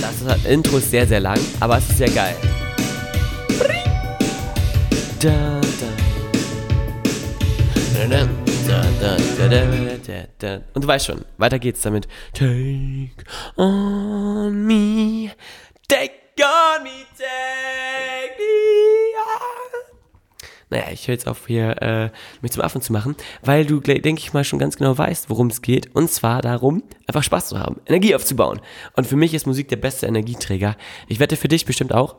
Das 0.00 0.44
Intro 0.44 0.78
ist 0.78 0.90
sehr, 0.90 1.06
sehr 1.06 1.20
lang, 1.20 1.40
aber 1.58 1.78
es 1.78 1.88
ist 1.90 1.98
sehr 1.98 2.10
geil. 2.10 2.36
Da, 5.20 5.60
da. 5.60 5.88
Da, 8.08 8.24
da. 8.24 8.47
Und 10.74 10.84
du 10.84 10.88
weißt 10.88 11.06
schon, 11.06 11.24
weiter 11.38 11.58
geht's 11.58 11.82
damit. 11.82 12.06
Take 12.34 13.24
on 13.56 14.66
me, 14.66 15.30
take 15.88 16.12
on 16.40 16.82
me, 16.84 17.04
take 17.16 18.36
me 18.38 19.14
on. 19.18 19.88
Naja, 20.70 20.84
ich 20.92 21.08
höre 21.08 21.14
jetzt 21.14 21.26
auf 21.26 21.46
hier, 21.46 21.80
äh, 21.80 22.10
mich 22.42 22.52
zum 22.52 22.62
Affen 22.62 22.82
zu 22.82 22.92
machen, 22.92 23.16
weil 23.42 23.64
du, 23.64 23.80
denke 23.80 24.20
ich 24.20 24.32
mal, 24.34 24.44
schon 24.44 24.58
ganz 24.58 24.76
genau 24.76 24.96
weißt, 24.96 25.30
worum 25.30 25.46
es 25.46 25.62
geht. 25.62 25.94
Und 25.94 26.10
zwar 26.10 26.42
darum, 26.42 26.82
einfach 27.06 27.22
Spaß 27.22 27.48
zu 27.48 27.58
haben, 27.58 27.80
Energie 27.86 28.14
aufzubauen. 28.14 28.60
Und 28.94 29.06
für 29.06 29.16
mich 29.16 29.32
ist 29.32 29.46
Musik 29.46 29.68
der 29.68 29.76
beste 29.76 30.06
Energieträger. 30.06 30.76
Ich 31.06 31.20
wette 31.20 31.36
für 31.36 31.48
dich 31.48 31.64
bestimmt 31.64 31.94
auch. 31.94 32.16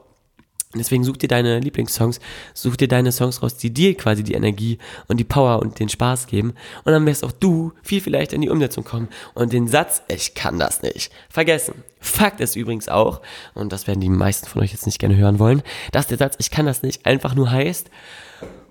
Deswegen 0.75 1.03
such 1.03 1.17
dir 1.17 1.27
deine 1.27 1.59
Lieblingssongs, 1.59 2.19
such 2.53 2.77
dir 2.77 2.88
deine 2.88 3.11
Songs 3.11 3.41
raus, 3.41 3.57
die 3.57 3.73
dir 3.73 3.97
quasi 3.97 4.23
die 4.23 4.35
Energie 4.35 4.77
und 5.07 5.17
die 5.17 5.23
Power 5.23 5.63
und 5.63 5.79
den 5.79 5.89
Spaß 5.89 6.27
geben. 6.27 6.53
Und 6.83 6.91
dann 6.91 7.07
wirst 7.07 7.23
auch 7.23 7.31
du 7.31 7.73
viel 7.81 8.01
vielleicht 8.01 8.33
in 8.33 8.41
die 8.41 8.49
Umsetzung 8.49 8.83
kommen 8.83 9.07
und 9.33 9.51
den 9.51 9.67
Satz, 9.67 10.03
ich 10.07 10.35
kann 10.35 10.59
das 10.59 10.83
nicht, 10.83 11.11
vergessen. 11.27 11.83
Fakt 11.99 12.39
ist 12.39 12.55
übrigens 12.55 12.88
auch, 12.88 13.21
und 13.55 13.73
das 13.73 13.88
werden 13.88 13.99
die 13.99 14.09
meisten 14.09 14.45
von 14.45 14.61
euch 14.61 14.71
jetzt 14.71 14.85
nicht 14.85 14.99
gerne 14.99 15.17
hören 15.17 15.39
wollen, 15.39 15.63
dass 15.91 16.05
der 16.05 16.19
Satz, 16.19 16.35
ich 16.38 16.51
kann 16.51 16.67
das 16.67 16.83
nicht, 16.83 17.03
einfach 17.07 17.33
nur 17.33 17.49
heißt, 17.49 17.89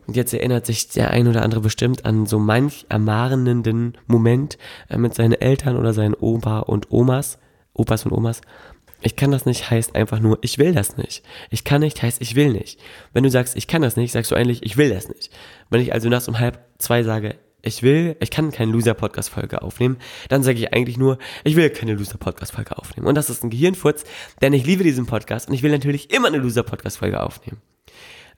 und 0.07 0.14
jetzt 0.17 0.33
erinnert 0.33 0.67
sich 0.67 0.88
der 0.90 1.11
ein 1.11 1.26
oder 1.26 1.43
andere 1.43 1.62
bestimmt 1.62 2.05
an 2.05 2.26
so 2.26 2.38
manch 2.38 2.87
ermahnenden 2.88 3.99
Moment 4.07 4.57
äh, 4.88 4.99
mit 4.99 5.17
seinen 5.17 5.33
Eltern 5.35 5.76
oder 5.76 5.93
seinen 5.93 6.14
Opa 6.14 6.61
und 6.61 6.93
Omas, 6.93 7.38
Opas 7.75 8.05
und 8.07 8.12
Omas, 8.12 8.40
ich 9.00 9.17
kann 9.17 9.31
das 9.31 9.47
nicht 9.47 9.71
heißt 9.71 9.95
einfach 9.95 10.21
nur, 10.21 10.38
ich 10.43 10.59
will 10.59 10.75
das 10.75 10.97
nicht. 10.97 11.23
Ich 11.50 11.65
kann 11.65 11.80
nicht 11.80 12.02
heißt, 12.02 12.21
ich 12.21 12.34
will 12.34 12.52
nicht. 12.52 12.80
Wenn 13.13 13.23
du 13.23 13.30
sagst, 13.30 13.56
ich 13.56 13.67
kann 13.67 13.82
das 13.82 13.97
nicht, 13.97 14.13
sagst 14.13 14.30
du 14.30 14.34
eigentlich, 14.34 14.63
ich 14.65 14.76
will 14.76 14.91
das 14.91 15.08
nicht. 15.08 15.30
Wenn 15.71 15.80
ich 15.80 15.93
also 15.93 16.08
nachts 16.08 16.28
um 16.28 16.39
halb 16.39 16.58
zwei 16.78 17.02
sage, 17.02 17.37
ich 17.63 17.82
will, 17.82 18.17
ich 18.21 18.30
kann 18.30 18.52
keine 18.52 18.73
Loser-Podcast-Folge 18.73 19.63
aufnehmen, 19.63 19.99
dann 20.28 20.43
sage 20.43 20.58
ich 20.58 20.73
eigentlich 20.73 20.97
nur, 20.97 21.19
ich 21.45 21.56
will 21.56 21.71
keine 21.71 21.95
Loser-Podcast-Folge 21.95 22.76
aufnehmen. 22.78 23.06
Und 23.06 23.15
das 23.15 23.30
ist 23.30 23.43
ein 23.43 23.50
Gehirnfurz, 23.50 24.04
denn 24.41 24.52
ich 24.52 24.65
liebe 24.65 24.84
diesen 24.84 25.06
Podcast 25.06 25.49
und 25.49 25.54
ich 25.54 25.63
will 25.63 25.73
natürlich 25.73 26.13
immer 26.13 26.28
eine 26.28 26.39
Loser-Podcast-Folge 26.39 27.23
aufnehmen 27.23 27.61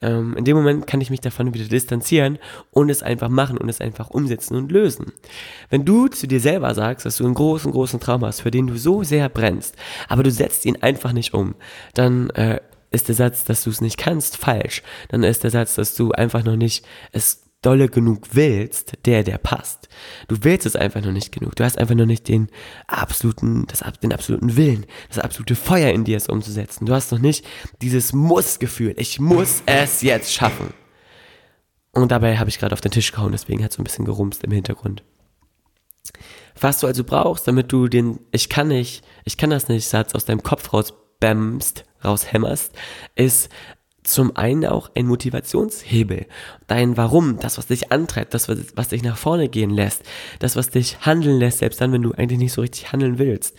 ähm, 0.03 0.35
in 0.37 0.45
dem 0.45 0.57
Moment 0.57 0.87
kann 0.87 1.01
ich 1.01 1.11
mich 1.11 1.21
davon 1.21 1.53
wieder 1.53 1.67
distanzieren 1.67 2.39
und 2.71 2.91
es 2.91 3.03
einfach 3.03 3.29
machen 3.29 3.59
und 3.59 3.69
es 3.69 3.81
einfach 3.81 4.11
umsetzen 4.11 4.57
und 4.57 4.73
lösen. 4.73 5.13
Wenn 5.69 5.85
du 5.85 6.09
zu 6.09 6.27
dir 6.27 6.41
selber 6.41 6.75
sagst, 6.75 7.07
dass 7.07 7.17
du 7.17 7.25
einen 7.25 7.35
großen, 7.35 7.71
großen 7.73 8.01
Traum 8.01 8.25
hast, 8.25 8.41
für 8.41 8.51
den 8.51 8.67
du 8.67 8.77
so 8.77 9.03
sehr 9.03 9.29
brennst, 9.29 9.77
aber 10.09 10.23
du 10.23 10.31
setzt 10.31 10.65
ihn 10.65 10.77
einfach 10.83 11.13
nicht 11.13 11.35
um, 11.35 11.55
dann 11.95 12.31
äh, 12.31 12.61
ist 12.91 13.09
der 13.09 13.15
Satz, 13.15 13.45
dass 13.45 13.63
du 13.65 13.71
es 13.71 13.81
nicht 13.81 13.99
kannst, 13.99 14.37
falsch. 14.37 14.83
Dann 15.09 15.23
ist 15.23 15.45
der 15.45 15.51
Satz, 15.51 15.77
dass 15.77 15.95
du 15.95 16.13
einfach 16.13 16.45
noch 16.45 16.57
nicht 16.57 16.85
es 17.13 17.50
dolle 17.63 17.89
genug 17.89 18.29
willst, 18.33 18.95
der, 19.05 19.23
der 19.23 19.39
passt. 19.39 19.89
Du 20.29 20.37
willst 20.43 20.67
es 20.67 20.77
einfach 20.77 21.03
noch 21.03 21.13
nicht 21.13 21.33
genug. 21.33 21.57
Du 21.57 21.65
hast 21.65 21.79
einfach 21.79 21.95
noch 21.95 22.07
nicht 22.07 22.29
den 22.29 22.49
absoluten, 22.87 23.67
das, 23.67 23.85
den 24.03 24.13
absoluten 24.13 24.57
Willen, 24.57 24.87
das 25.09 25.19
absolute 25.19 25.55
Feuer 25.55 25.93
in 25.93 26.05
dir, 26.05 26.17
es 26.17 26.29
umzusetzen. 26.29 26.87
Du 26.87 26.95
hast 26.95 27.13
noch 27.13 27.19
nicht 27.19 27.45
dieses 27.83 28.13
Muss-Gefühl. 28.13 28.95
Ich 28.97 29.21
muss 29.21 29.63
es 29.67 30.01
jetzt 30.03 30.33
schaffen. 30.33 30.73
Und 31.93 32.13
dabei 32.13 32.39
habe 32.39 32.49
ich 32.49 32.59
gerade 32.59 32.73
auf 32.73 32.81
den 32.81 32.93
Tisch 32.93 33.13
gehauen, 33.13 33.33
deswegen 33.33 33.63
hat 33.63 33.73
es 33.73 33.77
so 33.77 33.83
ein 33.83 33.85
bisschen 33.85 34.05
gerumst 34.05 34.45
im 34.45 34.53
Hintergrund. 34.53 35.03
Was 36.59 36.81
du 36.81 36.87
also 36.87 37.05
brauchst, 37.05 37.49
damit 37.49 37.73
du 37.73 37.89
den 37.89 38.21
Ich 38.31 38.49
kann 38.49 38.69
nicht, 38.69 39.05
ich 39.25 39.37
kann 39.37 39.51
das 39.51 39.69
nicht 39.69 39.87
Satz 39.87 40.15
aus 40.15 40.25
deinem 40.25 40.43
Kopf 40.43 40.73
rausbämmst, 40.73 41.85
raushämmerst, 42.05 42.73
ist 43.17 43.51
zum 44.03 44.37
einen 44.37 44.65
auch 44.65 44.91
ein 44.95 45.07
Motivationshebel. 45.07 46.27
Dein 46.67 46.97
Warum, 46.97 47.39
das, 47.39 47.59
was 47.59 47.67
dich 47.67 47.93
antreibt, 47.93 48.35
das, 48.35 48.49
was, 48.49 48.89
dich 48.89 49.03
nach 49.03 49.17
vorne 49.17 49.49
gehen 49.49 49.71
lässt, 49.71 50.03
das, 50.39 50.57
was 50.57 50.71
dich 50.71 51.01
handeln 51.01 51.39
lässt, 51.39 51.59
selbst 51.59 51.81
dann, 51.81 51.93
wenn 51.93 52.03
du 52.03 52.13
eigentlich 52.13 52.39
nicht 52.39 52.53
so 52.53 52.63
richtig 52.63 52.93
handeln 52.93 53.19
willst. 53.19 53.57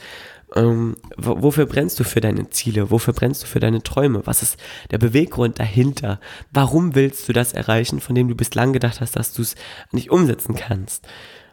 Ähm, 0.53 0.97
wofür 1.17 1.65
brennst 1.65 1.99
du 1.99 2.03
für 2.03 2.19
deine 2.19 2.49
Ziele? 2.49 2.91
Wofür 2.91 3.13
brennst 3.13 3.43
du 3.43 3.47
für 3.47 3.61
deine 3.61 3.83
Träume? 3.83 4.21
Was 4.25 4.41
ist 4.41 4.57
der 4.89 4.97
Beweggrund 4.97 5.59
dahinter? 5.59 6.19
Warum 6.51 6.93
willst 6.95 7.29
du 7.29 7.33
das 7.33 7.53
erreichen, 7.53 8.01
von 8.01 8.15
dem 8.15 8.27
du 8.27 8.35
bislang 8.35 8.73
gedacht 8.73 8.99
hast, 8.99 9.15
dass 9.15 9.33
du 9.33 9.43
es 9.43 9.55
nicht 9.91 10.11
umsetzen 10.11 10.55
kannst? 10.55 11.07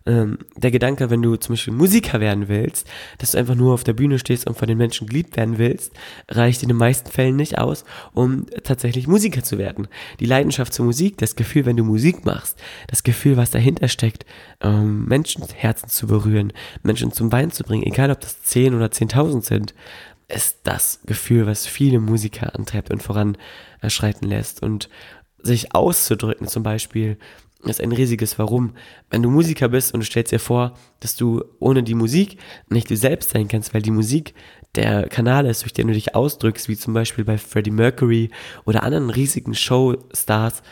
Ähm, 0.07 0.39
der 0.57 0.71
Gedanke, 0.71 1.11
wenn 1.11 1.23
du 1.23 1.37
zum 1.37 1.55
Beispiel 1.55 1.75
Musiker 1.75 2.21
werden 2.21 2.49
willst, 2.49 2.87
dass 3.19 3.33
du 3.33 3.39
einfach 3.39 3.55
nur 3.55 3.75
auf 3.75 3.85
der 3.85 3.93
Bühne 3.93 4.19
stehst 4.19 4.47
und 4.47 4.57
von 4.57 4.69
den 4.69 4.79
Menschen 4.79 5.07
geliebt 5.07 5.37
werden 5.37 5.59
willst, 5.59 5.93
reicht 6.29 6.63
in 6.63 6.69
den 6.69 6.77
meisten 6.77 7.11
Fällen 7.11 7.37
nicht 7.37 7.59
aus, 7.59 7.85
um 8.13 8.47
tatsächlich 8.65 9.07
Musiker 9.07 9.43
zu 9.43 9.59
werden. 9.59 9.89
Die 10.21 10.27
Leidenschaft 10.27 10.73
zur 10.73 10.85
Musik, 10.85 11.19
das 11.19 11.37
Gefühl, 11.37 11.67
wenn 11.67 11.77
du 11.77 11.85
Musik 11.85 12.25
machst, 12.25 12.59
das 12.89 13.03
Gefühl, 13.03 13.37
was 13.37 13.51
dahinter 13.51 13.89
steckt, 13.89 14.25
ähm, 14.61 15.05
Menschenherzen 15.07 15.89
zu 15.89 16.07
berühren, 16.07 16.53
Menschen 16.83 17.13
zum 17.13 17.33
Wein 17.33 17.51
zu 17.51 17.65
bringen, 17.65 17.85
egal 17.85 18.11
ob 18.11 18.21
das 18.21 18.43
10 18.43 18.75
oder 18.75 18.87
10.000 18.87 19.45
sind, 19.45 19.75
ist 20.29 20.61
das 20.65 21.01
Gefühl, 21.07 21.47
was 21.47 21.67
viele 21.67 22.01
Musiker 22.01 22.55
antreibt 22.55 22.91
und 22.91 23.03
voranschreiten 23.03 24.29
lässt 24.29 24.63
und 24.63 24.89
sich 25.41 25.75
auszudrücken, 25.75 26.47
zum 26.49 26.63
Beispiel 26.63 27.17
ist 27.65 27.81
ein 27.81 27.93
riesiges 27.93 28.39
Warum. 28.39 28.75
Wenn 29.11 29.23
du 29.23 29.31
Musiker 29.31 29.69
bist 29.69 29.93
und 29.93 30.01
du 30.01 30.07
stellst 30.07 30.33
dir 30.33 30.39
vor, 30.39 30.75
dass 31.01 31.17
du 31.17 31.45
ohne 31.59 31.83
die 31.83 31.95
Musik 31.95 32.39
nicht 32.69 32.89
du 32.91 32.97
selbst 32.97 33.31
sein 33.31 33.49
kannst, 33.49 33.75
weil 33.75 33.83
die 33.83 33.91
Musik 33.91 34.35
der 34.75 35.09
Kanal 35.09 35.47
ist, 35.47 35.63
durch 35.63 35.73
den 35.73 35.89
du 35.89 35.95
dich 35.95 36.15
ausdrückst, 36.15 36.69
wie 36.69 36.77
zum 36.77 36.95
Beispiel 36.95 37.25
bei 37.25 37.37
Freddie 37.37 37.71
Mercury 37.71 38.31
oder 38.65 38.85
anderen 38.85 39.11
riesigen 39.11 39.55
Showstars, 39.55 40.63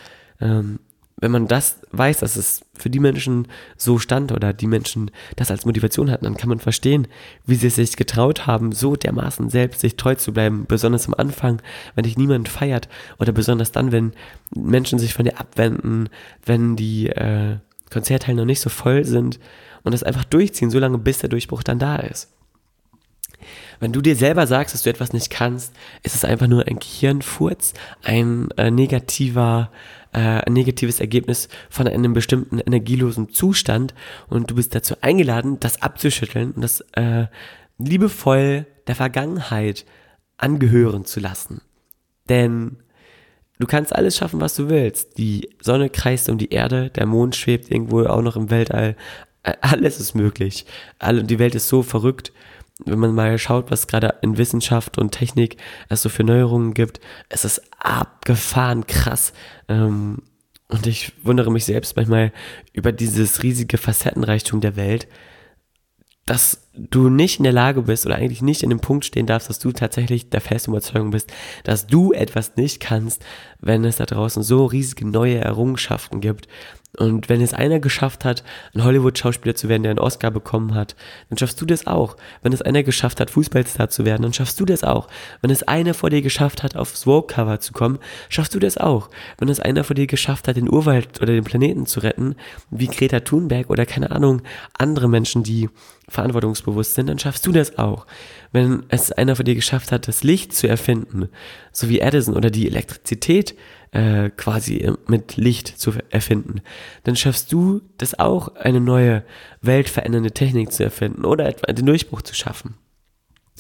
ähm, 0.41 0.79
wenn 1.19 1.31
man 1.31 1.49
das 1.49 1.79
weiß, 1.93 2.19
dass 2.19 2.37
es 2.37 2.63
für 2.75 2.91
die 2.91 3.01
Menschen 3.01 3.49
so 3.77 3.99
stand 3.99 4.33
oder 4.33 4.53
die 4.53 4.67
Menschen 4.67 5.11
das 5.37 5.51
als 5.51 5.65
Motivation 5.65 6.11
hatten, 6.11 6.25
dann 6.25 6.37
kann 6.37 6.51
man 6.51 6.59
verstehen, 6.59 7.09
wie 7.47 7.55
sie 7.55 7.69
es 7.69 7.77
sich 7.77 7.97
getraut 7.97 8.47
haben, 8.47 8.73
so 8.73 8.97
dermaßen 8.97 9.49
selbst 9.49 9.81
sich 9.81 9.97
treu 9.97 10.15
zu 10.15 10.35
bleiben, 10.35 10.67
besonders 10.69 11.07
am 11.07 11.15
Anfang, 11.15 11.63
wenn 11.95 12.05
dich 12.05 12.19
niemand 12.19 12.49
feiert 12.49 12.89
oder 13.19 13.33
besonders 13.33 13.73
dann, 13.73 13.93
wenn 13.93 14.13
Menschen 14.55 14.99
sich 14.99 15.15
von 15.15 15.25
dir 15.25 15.41
abwenden, 15.41 16.11
wenn 16.45 16.77
die 16.77 17.09
äh, 17.09 17.57
Konzerthallen 17.91 18.37
noch 18.37 18.45
nicht 18.45 18.61
so 18.61 18.69
voll 18.69 19.05
sind 19.05 19.41
und 19.85 19.93
das 19.93 20.03
einfach 20.03 20.25
durchziehen, 20.25 20.71
solange 20.71 20.99
bis 20.99 21.21
der 21.21 21.31
Durchbruch 21.31 21.63
dann 21.63 21.79
da 21.79 21.97
ist. 21.97 22.29
Wenn 23.81 23.93
du 23.93 24.01
dir 24.01 24.17
selber 24.17 24.47
sagst, 24.47 24.75
dass 24.75 24.83
du 24.83 24.91
etwas 24.91 25.13
nicht 25.13 25.31
kannst, 25.31 25.75
ist 26.03 26.15
es 26.15 26.25
einfach 26.25 26.47
nur 26.47 26.67
ein 26.67 26.79
Gehirnfurz, 26.79 27.75
ein 28.03 28.49
äh, 28.57 28.71
negativer, 28.71 29.71
äh, 30.13 30.19
ein 30.19 30.53
negatives 30.53 31.01
Ergebnis 31.01 31.49
von 31.69 31.87
einem 31.87 32.13
bestimmten 32.13 32.59
energielosen 32.59 33.31
Zustand 33.31 33.95
und 34.29 34.51
du 34.51 34.55
bist 34.55 34.75
dazu 34.75 34.95
eingeladen, 35.01 35.61
das 35.61 35.83
abzuschütteln 35.83 36.53
und 36.53 36.63
das 36.63 36.81
äh, 36.93 37.27
liebevoll 37.79 38.67
der 38.87 38.95
Vergangenheit 38.95 39.85
angehören 40.39 41.05
zu 41.05 41.21
lassen. 41.21 41.61
Denn 42.29 42.77
du 43.59 43.67
kannst 43.67 43.95
alles 43.95 44.17
schaffen, 44.17 44.41
was 44.41 44.55
du 44.55 44.69
willst. 44.69 45.19
Die 45.19 45.51
Sonne 45.61 45.91
kreist 45.91 46.29
um 46.29 46.39
die 46.39 46.51
Erde, 46.51 46.91
der 46.91 47.07
Mond 47.07 47.37
schwebt 47.37 47.71
irgendwo 47.71 48.05
auch 48.05 48.23
noch 48.23 48.37
im 48.37 48.51
Weltall. 48.51 48.97
Alles 49.61 50.01
ist 50.01 50.15
möglich. 50.15 50.67
Die 51.03 51.39
Welt 51.39 51.55
ist 51.55 51.69
so 51.69 51.83
verrückt 51.83 52.33
wenn 52.85 52.99
man 52.99 53.15
mal 53.15 53.39
schaut, 53.39 53.71
was 53.71 53.87
gerade 53.87 54.15
in 54.23 54.39
Wissenschaft 54.39 54.99
und 54.99 55.13
Technik 55.13 55.57
es 55.89 56.03
so 56.03 56.09
für 56.09 56.25
Neuerungen 56.25 56.75
gibt, 56.75 57.01
es 57.29 57.45
ist 57.45 57.63
abgefahren 57.79 58.87
krass. 58.87 59.33
Ähm, 59.69 60.23
und 60.69 60.87
ich 60.87 61.13
wundere 61.23 61.51
mich 61.51 61.65
selbst 61.65 61.97
manchmal 61.97 62.33
über 62.73 62.93
dieses 62.93 63.43
riesige 63.43 63.79
Facettenreichtum 63.79 64.61
der 64.61 64.77
Welt, 64.77 65.07
dass 66.27 66.69
du 66.75 67.09
nicht 67.09 67.39
in 67.39 67.45
der 67.45 67.53
Lage 67.53 67.83
bist 67.83 68.05
oder 68.05 68.17
eigentlich 68.17 68.43
nicht 68.43 68.65
in 68.65 68.71
dem 68.71 68.81
Punkt 68.81 69.05
stehen 69.05 69.27
darfst, 69.27 69.49
dass 69.49 69.61
du 69.61 69.71
tatsächlich 69.71 70.29
der 70.29 70.41
festen 70.41 70.73
Überzeugung 70.73 71.13
bist, 71.13 71.33
dass 71.63 71.87
du 71.87 72.13
etwas 72.13 72.57
nicht 72.57 72.81
kannst, 72.81 73.25
wenn 73.61 73.85
es 73.85 73.97
da 73.97 74.07
draußen 74.07 74.43
so 74.43 74.67
riesige 74.67 75.07
neue 75.07 75.39
Errungenschaften 75.39 76.21
gibt, 76.21 76.49
und 76.99 77.29
wenn 77.29 77.41
es 77.41 77.55
einer 77.55 77.81
geschafft 77.81 78.25
hat, 78.25 78.43
ein 78.75 78.85
Hollywood-Schauspieler 78.85 79.55
zu 79.55 79.69
werden, 79.69 79.83
der 79.83 79.91
einen 79.91 79.99
Oscar 79.99 80.31
bekommen 80.31 80.75
hat, 80.75 80.97
dann 81.29 81.39
schaffst 81.39 81.61
du 81.61 81.67
das 81.67 81.87
auch. 81.87 82.17
Wenn 82.43 82.53
es 82.53 82.63
einer 82.63 82.83
geschafft 82.83 83.21
hat, 83.21 83.31
Fußballstar 83.31 83.89
zu 83.89 84.05
werden, 84.05 84.23
dann 84.23 84.33
schaffst 84.33 84.59
du 84.61 84.65
das 84.65 84.85
auch. 84.85 85.09
Wenn 85.43 85.51
es 85.51 85.63
einer 85.63 85.95
vor 85.95 86.11
dir 86.11 86.23
geschafft 86.23 86.63
hat, 86.63 86.77
aufs 86.77 87.05
Vogue-Cover 87.05 87.61
zu 87.61 87.73
kommen, 87.73 87.99
schaffst 88.29 88.55
du 88.55 88.59
das 88.59 88.79
auch. 88.79 89.11
Wenn 89.39 89.49
es 89.49 89.61
einer 89.61 89.85
vor 89.85 89.95
dir 89.95 90.07
geschafft 90.07 90.49
hat, 90.49 90.57
den 90.57 90.73
Urwald 90.73 91.21
oder 91.21 91.33
den 91.33 91.45
Planeten 91.45 91.87
zu 91.87 92.01
retten, 92.01 92.37
wie 92.71 92.87
Greta 92.87 93.21
Thunberg 93.21 93.71
oder 93.71 93.87
keine 93.87 94.11
Ahnung, 94.11 94.43
andere 94.79 95.09
Menschen, 95.09 95.43
die 95.43 95.69
verantwortungsbewusst 96.09 96.95
sind, 96.95 97.09
dann 97.09 97.19
schaffst 97.19 97.47
du 97.47 97.53
das 97.53 97.79
auch. 97.79 98.07
Wenn 98.53 98.85
es 98.89 99.13
einer 99.13 99.37
vor 99.37 99.45
dir 99.45 99.55
geschafft 99.55 99.93
hat, 99.93 100.09
das 100.09 100.23
Licht 100.23 100.55
zu 100.55 100.69
erfinden, 100.69 101.29
so 101.73 101.89
wie 101.89 102.01
Edison 102.01 102.37
oder 102.37 102.51
die 102.51 102.69
Elektrizität 102.69 103.55
äh, 103.97 104.31
quasi 104.31 104.93
mit 105.07 105.37
Licht 105.39 105.69
zu 105.69 105.93
erfinden, 106.11 106.61
dann 107.05 107.17
schaffst 107.17 107.51
du 107.51 107.81
das 107.97 108.19
auch, 108.19 108.55
eine 108.57 108.81
neue 108.81 109.25
weltverändernde 109.63 110.33
Technik 110.33 110.71
zu 110.71 110.85
erfinden 110.85 111.25
oder 111.25 111.47
etwa 111.47 111.73
den 111.73 111.87
Durchbruch 111.87 112.21
zu 112.21 112.35
schaffen. 112.35 112.75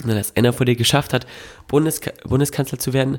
Wenn 0.04 0.16
das 0.16 0.36
einer 0.36 0.52
vor 0.52 0.66
dir 0.66 0.76
geschafft 0.76 1.14
hat, 1.14 1.26
Bundes 1.68 2.02
Bundeskanzler 2.24 2.78
zu 2.78 2.92
werden, 2.92 3.18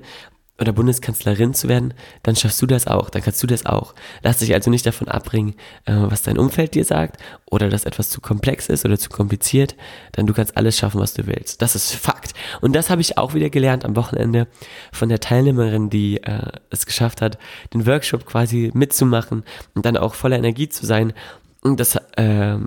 oder 0.59 0.73
Bundeskanzlerin 0.73 1.53
zu 1.53 1.67
werden, 1.67 1.93
dann 2.23 2.35
schaffst 2.35 2.61
du 2.61 2.65
das 2.65 2.87
auch, 2.87 3.09
dann 3.09 3.21
kannst 3.21 3.41
du 3.43 3.47
das 3.47 3.65
auch. 3.65 3.93
Lass 4.23 4.37
dich 4.37 4.53
also 4.53 4.71
nicht 4.71 4.85
davon 4.85 5.07
abbringen, 5.07 5.53
äh, 5.85 5.93
was 5.95 6.23
dein 6.23 6.37
Umfeld 6.37 6.73
dir 6.73 6.83
sagt 6.83 7.21
oder 7.45 7.69
dass 7.69 7.85
etwas 7.85 8.09
zu 8.09 8.21
komplex 8.21 8.67
ist 8.67 8.85
oder 8.85 8.97
zu 8.97 9.09
kompliziert, 9.09 9.75
denn 10.15 10.25
du 10.25 10.33
kannst 10.33 10.57
alles 10.57 10.77
schaffen, 10.77 10.99
was 10.99 11.13
du 11.13 11.27
willst. 11.27 11.61
Das 11.61 11.75
ist 11.75 11.93
Fakt. 11.93 12.33
Und 12.61 12.75
das 12.75 12.89
habe 12.89 13.01
ich 13.01 13.17
auch 13.17 13.33
wieder 13.33 13.49
gelernt 13.49 13.85
am 13.85 13.95
Wochenende 13.95 14.47
von 14.91 15.09
der 15.09 15.19
Teilnehmerin, 15.19 15.89
die 15.89 16.23
äh, 16.23 16.51
es 16.69 16.85
geschafft 16.85 17.21
hat, 17.21 17.37
den 17.73 17.85
Workshop 17.85 18.25
quasi 18.25 18.71
mitzumachen 18.73 19.43
und 19.75 19.85
dann 19.85 19.97
auch 19.97 20.15
voller 20.15 20.37
Energie 20.37 20.69
zu 20.69 20.85
sein. 20.85 21.13
Und 21.61 21.79
das 21.79 21.95
äh, 22.15 22.57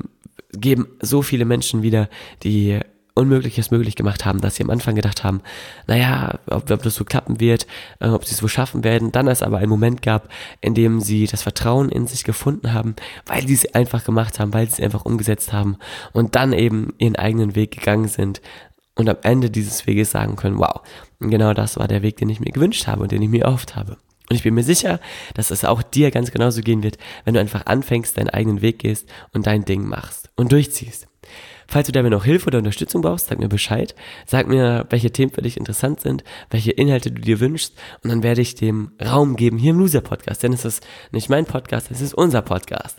geben 0.53 0.89
so 1.01 1.23
viele 1.23 1.45
Menschen 1.45 1.83
wieder, 1.83 2.09
die 2.43 2.81
Unmögliches 3.15 3.71
möglich 3.71 3.97
gemacht 3.97 4.25
haben, 4.25 4.41
dass 4.41 4.57
sie 4.57 4.65
am 4.65 4.71
Anfang 4.71 4.95
gedacht 4.95 5.25
haben, 5.25 5.41
naja, 5.87 6.39
ob, 6.47 6.71
ob 6.71 6.83
das 6.83 6.95
so 6.95 7.05
klappen 7.05 7.41
wird, 7.41 7.67
äh, 8.01 8.09
ob 8.09 8.25
sie 8.25 8.35
es 8.35 8.43
wohl 8.43 8.49
schaffen 8.49 8.85
werden. 8.85 9.13
Dann 9.13 9.29
es 9.29 9.43
aber 9.43 9.59
einen 9.59 9.69
Moment 9.71 10.03
gab, 10.03 10.29
in 10.61 10.75
dem 10.75 11.01
sie 11.01 11.27
das 11.27 11.43
Vertrauen 11.43 11.91
in 11.91 12.07
sich 12.07 12.25
gefunden 12.25 12.73
haben, 12.73 12.97
weil 13.27 13.47
sie 13.47 13.55
es 13.55 13.75
einfach 13.75 14.05
gemacht 14.05 14.39
haben, 14.39 14.53
weil 14.55 14.67
sie 14.67 14.75
es 14.75 14.81
einfach 14.81 15.05
umgesetzt 15.05 15.53
haben 15.53 15.77
und 16.13 16.37
dann 16.37 16.53
eben 16.53 16.95
ihren 16.99 17.17
eigenen 17.17 17.55
Weg 17.55 17.73
gegangen 17.73 18.09
sind 18.09 18.41
und 18.95 19.09
am 19.09 19.17
Ende 19.23 19.51
dieses 19.51 19.87
Weges 19.87 20.11
sagen 20.11 20.37
können, 20.37 20.59
wow, 20.59 20.81
genau 21.21 21.55
das 21.55 21.79
war 21.79 21.89
der 21.89 22.03
Weg, 22.03 22.19
den 22.19 22.29
ich 22.29 22.41
mir 22.41 22.53
gewünscht 22.53 22.87
habe 22.87 23.03
und 23.03 23.13
den 23.13 23.23
ich 23.23 23.29
mir 23.29 23.45
erhofft 23.45 23.77
habe. 23.77 23.97
Und 24.31 24.37
ich 24.37 24.45
bin 24.45 24.55
mir 24.55 24.63
sicher, 24.63 25.01
dass 25.35 25.51
es 25.51 25.65
auch 25.65 25.83
dir 25.83 26.13
ganz 26.13 26.31
genauso 26.31 26.63
gehen 26.63 26.85
wird, 26.85 26.99
wenn 27.25 27.35
du 27.35 27.41
einfach 27.41 27.67
anfängst, 27.67 28.17
deinen 28.17 28.31
eigenen 28.31 28.63
Weg 28.63 28.79
gehst 28.79 29.09
und 29.33 29.49
dein 29.49 29.65
Ding 29.65 29.85
machst 29.85 30.31
und 30.37 30.53
durchziehst. 30.53 31.09
Falls 31.67 31.87
du 31.87 31.93
dabei 31.93 32.09
noch 32.09 32.25
Hilfe 32.25 32.47
oder 32.47 32.59
Unterstützung 32.59 33.03
brauchst, 33.03 33.27
sag 33.27 33.39
mir 33.39 33.49
Bescheid. 33.49 33.95
Sag 34.27 34.49
mir, 34.49 34.87
welche 34.91 35.11
Themen 35.11 35.33
für 35.33 35.43
dich 35.43 35.57
interessant 35.57 36.01
sind, 36.01 36.25
welche 36.51 36.71
Inhalte 36.71 37.11
du 37.11 37.21
dir 37.21 37.41
wünschst 37.41 37.77
und 38.03 38.11
dann 38.11 38.23
werde 38.23 38.41
ich 38.41 38.55
dem 38.55 38.93
Raum 39.05 39.37
geben 39.37 39.59
hier 39.59 39.71
im 39.71 39.79
Loser 39.79 40.01
Podcast. 40.01 40.43
Denn 40.43 40.53
es 40.53 40.65
ist 40.65 40.87
nicht 41.11 41.29
mein 41.29 41.45
Podcast, 41.45 41.91
es 41.91 42.01
ist 42.01 42.15
unser 42.15 42.43
Podcast. 42.43 42.99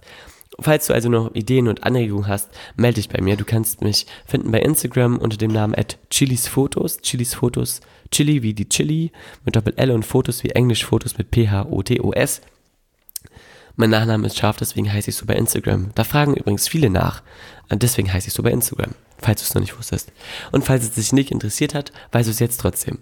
Falls 0.59 0.87
du 0.87 0.93
also 0.93 1.09
noch 1.09 1.33
Ideen 1.33 1.67
und 1.67 1.83
Anregungen 1.83 2.27
hast, 2.27 2.49
melde 2.75 2.95
dich 2.95 3.09
bei 3.09 3.21
mir. 3.21 3.37
Du 3.37 3.45
kannst 3.45 3.81
mich 3.81 4.05
finden 4.25 4.51
bei 4.51 4.59
Instagram 4.59 5.17
unter 5.17 5.37
dem 5.37 5.51
Namen 5.51 5.73
at 5.73 5.97
chilisfotos, 6.09 6.99
chilisfotos, 7.01 7.81
chili 8.11 8.43
wie 8.43 8.53
die 8.53 8.67
Chili 8.67 9.11
mit 9.45 9.55
Doppel 9.55 9.73
L 9.77 9.91
und 9.91 10.05
Fotos 10.05 10.43
wie 10.43 10.49
Englisch 10.49 10.85
Fotos 10.85 11.17
mit 11.17 11.31
P-H-O-T-O-S. 11.31 12.41
Mein 13.77 13.89
Nachname 13.89 14.27
ist 14.27 14.37
scharf, 14.37 14.57
deswegen 14.57 14.91
heiße 14.91 15.09
ich 15.09 15.15
so 15.15 15.25
bei 15.25 15.35
Instagram. 15.35 15.91
Da 15.95 16.03
fragen 16.03 16.35
übrigens 16.35 16.67
viele 16.67 16.89
nach. 16.89 17.23
Deswegen 17.71 18.11
heiße 18.11 18.27
ich 18.27 18.33
so 18.33 18.43
bei 18.43 18.51
Instagram, 18.51 18.91
falls 19.17 19.41
du 19.41 19.45
es 19.45 19.53
noch 19.53 19.61
nicht 19.61 19.77
wusstest. 19.77 20.11
Und 20.51 20.65
falls 20.65 20.83
es 20.83 20.91
dich 20.91 21.13
nicht 21.13 21.31
interessiert 21.31 21.73
hat, 21.73 21.93
weißt 22.11 22.27
du 22.27 22.31
es 22.31 22.39
jetzt 22.39 22.59
trotzdem. 22.59 22.99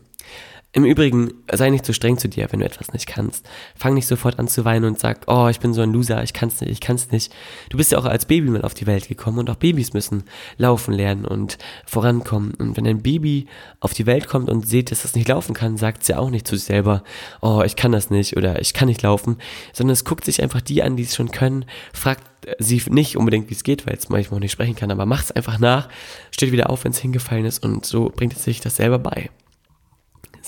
Im 0.72 0.86
Übrigen, 0.86 1.34
sei 1.52 1.72
nicht 1.72 1.84
so 1.84 1.94
streng 1.94 2.20
zu 2.20 2.30
dir, 2.30 2.48
wenn 2.52 2.60
du 2.60 2.66
etwas 2.66 2.94
nicht 2.94 3.08
kannst. 3.08 3.50
Fang 3.76 3.96
nicht 3.96 4.06
sofort 4.06 4.38
an 4.38 4.48
zu 4.48 4.66
weinen 4.66 4.86
und 4.86 5.00
sag, 5.00 5.22
oh, 5.26 5.48
ich 5.48 5.60
bin 5.60 5.74
so 5.74 5.82
ein 5.82 5.92
Loser, 5.92 6.22
ich 6.22 6.32
kann's 6.32 6.62
nicht, 6.62 6.70
ich 6.70 6.80
kann's 6.80 7.10
nicht. 7.10 7.34
Du 7.72 7.78
bist 7.78 7.92
ja 7.92 7.98
auch 7.98 8.06
als 8.06 8.26
Baby 8.26 8.52
mal 8.52 8.62
auf 8.62 8.76
die 8.76 8.86
Welt 8.86 9.08
gekommen 9.08 9.40
und 9.40 9.50
auch 9.50 9.56
Babys 9.56 9.94
müssen 9.94 10.26
laufen 10.58 10.94
lernen 10.94 11.26
und 11.26 11.58
vorankommen. 11.88 12.54
Und 12.54 12.78
wenn 12.78 12.86
ein 12.86 13.02
Baby 13.02 13.48
auf 13.80 13.96
die 13.96 14.06
Welt 14.06 14.28
kommt 14.28 14.48
und 14.48 14.68
sieht, 14.68 14.92
dass 14.92 15.06
es 15.06 15.16
nicht 15.16 15.28
laufen 15.28 15.56
kann, 15.56 15.76
sagt 15.76 16.04
sie 16.04 16.14
auch 16.14 16.30
nicht 16.30 16.48
zu 16.48 16.56
sich 16.56 16.66
selber, 16.66 17.04
oh, 17.42 17.64
ich 17.66 17.76
kann 17.76 17.92
das 17.92 18.12
nicht 18.12 18.38
oder 18.38 18.62
ich 18.62 18.76
kann 18.76 18.90
nicht 18.90 19.02
laufen, 19.02 19.38
sondern 19.74 19.94
es 19.94 20.06
guckt 20.06 20.24
sich 20.24 20.44
einfach 20.44 20.62
die 20.62 20.84
an, 20.84 20.98
die 20.98 21.04
es 21.04 21.16
schon 21.16 21.32
können, 21.32 21.66
fragt 21.94 22.24
sie 22.60 22.80
nicht 22.90 23.18
unbedingt, 23.18 23.50
wie 23.50 23.56
es 23.56 23.64
geht, 23.64 23.88
weil 23.88 23.96
es 23.96 24.10
manchmal 24.10 24.38
auch 24.38 24.42
nicht 24.42 24.52
sprechen 24.52 24.76
kann, 24.76 24.92
aber 24.92 25.08
macht 25.08 25.26
es 25.26 25.32
einfach 25.32 25.58
nach, 25.58 25.90
steht 26.30 26.52
wieder 26.52 26.70
auf, 26.70 26.84
wenn 26.84 26.92
es 26.92 27.00
hingefallen 27.00 27.46
ist 27.46 27.64
und 27.64 27.88
so 27.88 28.12
bringt 28.16 28.34
es 28.34 28.44
sich 28.44 28.62
das 28.62 28.76
selber 28.76 29.00
bei. 29.00 29.32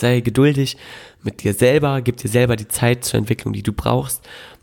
Sei 0.01 0.21
geduldig 0.21 0.77
mit 1.21 1.43
dir 1.43 1.53
selber, 1.53 2.01
gib 2.01 2.17
dir 2.17 2.27
selber 2.27 2.55
die 2.55 2.67
Zeit 2.67 3.05
zur 3.05 3.19
Entwicklung, 3.19 3.53
die 3.53 3.61
du 3.61 3.71
brauchst. 3.71 4.21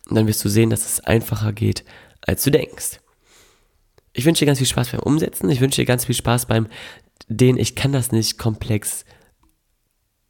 Und 0.08 0.16
dann 0.16 0.26
wirst 0.26 0.44
du 0.44 0.48
sehen, 0.48 0.68
dass 0.68 0.84
es 0.84 1.00
einfacher 1.00 1.52
geht, 1.52 1.84
als 2.26 2.42
du 2.42 2.50
denkst. 2.50 3.00
Ich 4.12 4.24
wünsche 4.24 4.40
dir 4.40 4.46
ganz 4.46 4.58
viel 4.58 4.66
Spaß 4.66 4.90
beim 4.90 5.00
Umsetzen. 5.00 5.48
Ich 5.48 5.60
wünsche 5.60 5.80
dir 5.80 5.86
ganz 5.86 6.06
viel 6.06 6.14
Spaß 6.16 6.46
beim 6.46 6.66
den 7.28 7.56
Ich 7.56 7.76
kann 7.76 7.92
das 7.92 8.10
nicht 8.10 8.36
komplex 8.36 9.04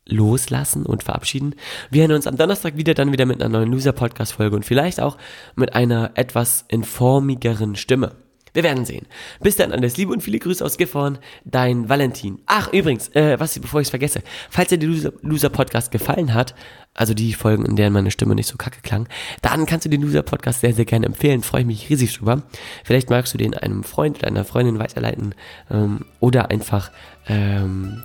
loslassen 0.04 0.84
und 0.84 1.04
verabschieden. 1.04 1.54
Wir 1.90 2.02
hören 2.02 2.12
uns 2.12 2.26
am 2.26 2.36
Donnerstag 2.36 2.76
wieder, 2.76 2.92
dann 2.92 3.12
wieder 3.12 3.24
mit 3.24 3.42
einer 3.42 3.48
neuen 3.58 3.72
Loser-Podcast-Folge 3.72 4.56
und 4.56 4.64
vielleicht 4.64 5.00
auch 5.00 5.16
mit 5.54 5.74
einer 5.74 6.12
etwas 6.16 6.66
informigeren 6.68 7.76
Stimme. 7.76 8.16
Wir 8.52 8.62
werden 8.62 8.84
sehen. 8.84 9.06
Bis 9.40 9.56
dann, 9.56 9.72
alles 9.72 9.96
Liebe 9.96 10.12
und 10.12 10.22
viele 10.22 10.38
Grüße 10.38 10.64
aus 10.64 10.78
Gifhorn, 10.78 11.18
dein 11.44 11.88
Valentin. 11.88 12.40
Ach, 12.46 12.72
übrigens, 12.72 13.08
äh, 13.14 13.38
was, 13.38 13.58
bevor 13.58 13.80
ich 13.80 13.86
es 13.86 13.90
vergesse, 13.90 14.22
falls 14.50 14.68
dir 14.68 14.78
der 14.78 14.88
Loser, 14.88 15.12
Loser 15.22 15.50
Podcast 15.50 15.90
gefallen 15.90 16.34
hat, 16.34 16.54
also 16.94 17.14
die 17.14 17.32
Folgen, 17.32 17.64
in 17.64 17.76
denen 17.76 17.92
meine 17.92 18.10
Stimme 18.10 18.34
nicht 18.34 18.48
so 18.48 18.56
kacke 18.56 18.80
klang, 18.82 19.08
dann 19.42 19.66
kannst 19.66 19.86
du 19.86 19.90
den 19.90 20.02
Loser 20.02 20.22
Podcast 20.22 20.60
sehr, 20.60 20.74
sehr 20.74 20.84
gerne 20.84 21.06
empfehlen. 21.06 21.42
Freue 21.42 21.60
ich 21.60 21.66
mich 21.66 21.90
riesig 21.90 22.16
drüber. 22.16 22.42
Vielleicht 22.84 23.10
magst 23.10 23.32
du 23.34 23.38
den 23.38 23.54
einem 23.54 23.84
Freund 23.84 24.18
oder 24.18 24.28
einer 24.28 24.44
Freundin 24.44 24.78
weiterleiten 24.78 25.34
ähm, 25.70 26.04
oder 26.20 26.50
einfach 26.50 26.90
ähm, 27.28 28.02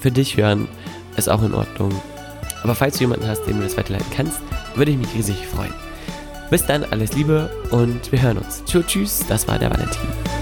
für 0.00 0.10
dich 0.10 0.36
hören. 0.36 0.68
Ist 1.16 1.28
auch 1.28 1.42
in 1.42 1.54
Ordnung. 1.54 1.90
Aber 2.62 2.74
falls 2.74 2.98
du 2.98 3.04
jemanden 3.04 3.26
hast, 3.26 3.44
dem 3.44 3.56
du 3.56 3.64
das 3.64 3.76
weiterleiten 3.76 4.10
kannst, 4.14 4.40
würde 4.74 4.90
ich 4.90 4.98
mich 4.98 5.14
riesig 5.14 5.46
freuen. 5.46 5.89
Bis 6.50 6.66
dann, 6.66 6.84
alles 6.84 7.12
Liebe 7.14 7.48
und 7.70 8.10
wir 8.10 8.20
hören 8.20 8.38
uns. 8.38 8.64
Tschüss, 8.64 8.86
tschüss, 8.86 9.24
das 9.28 9.46
war 9.46 9.58
der 9.58 9.70
Valentin. 9.70 10.39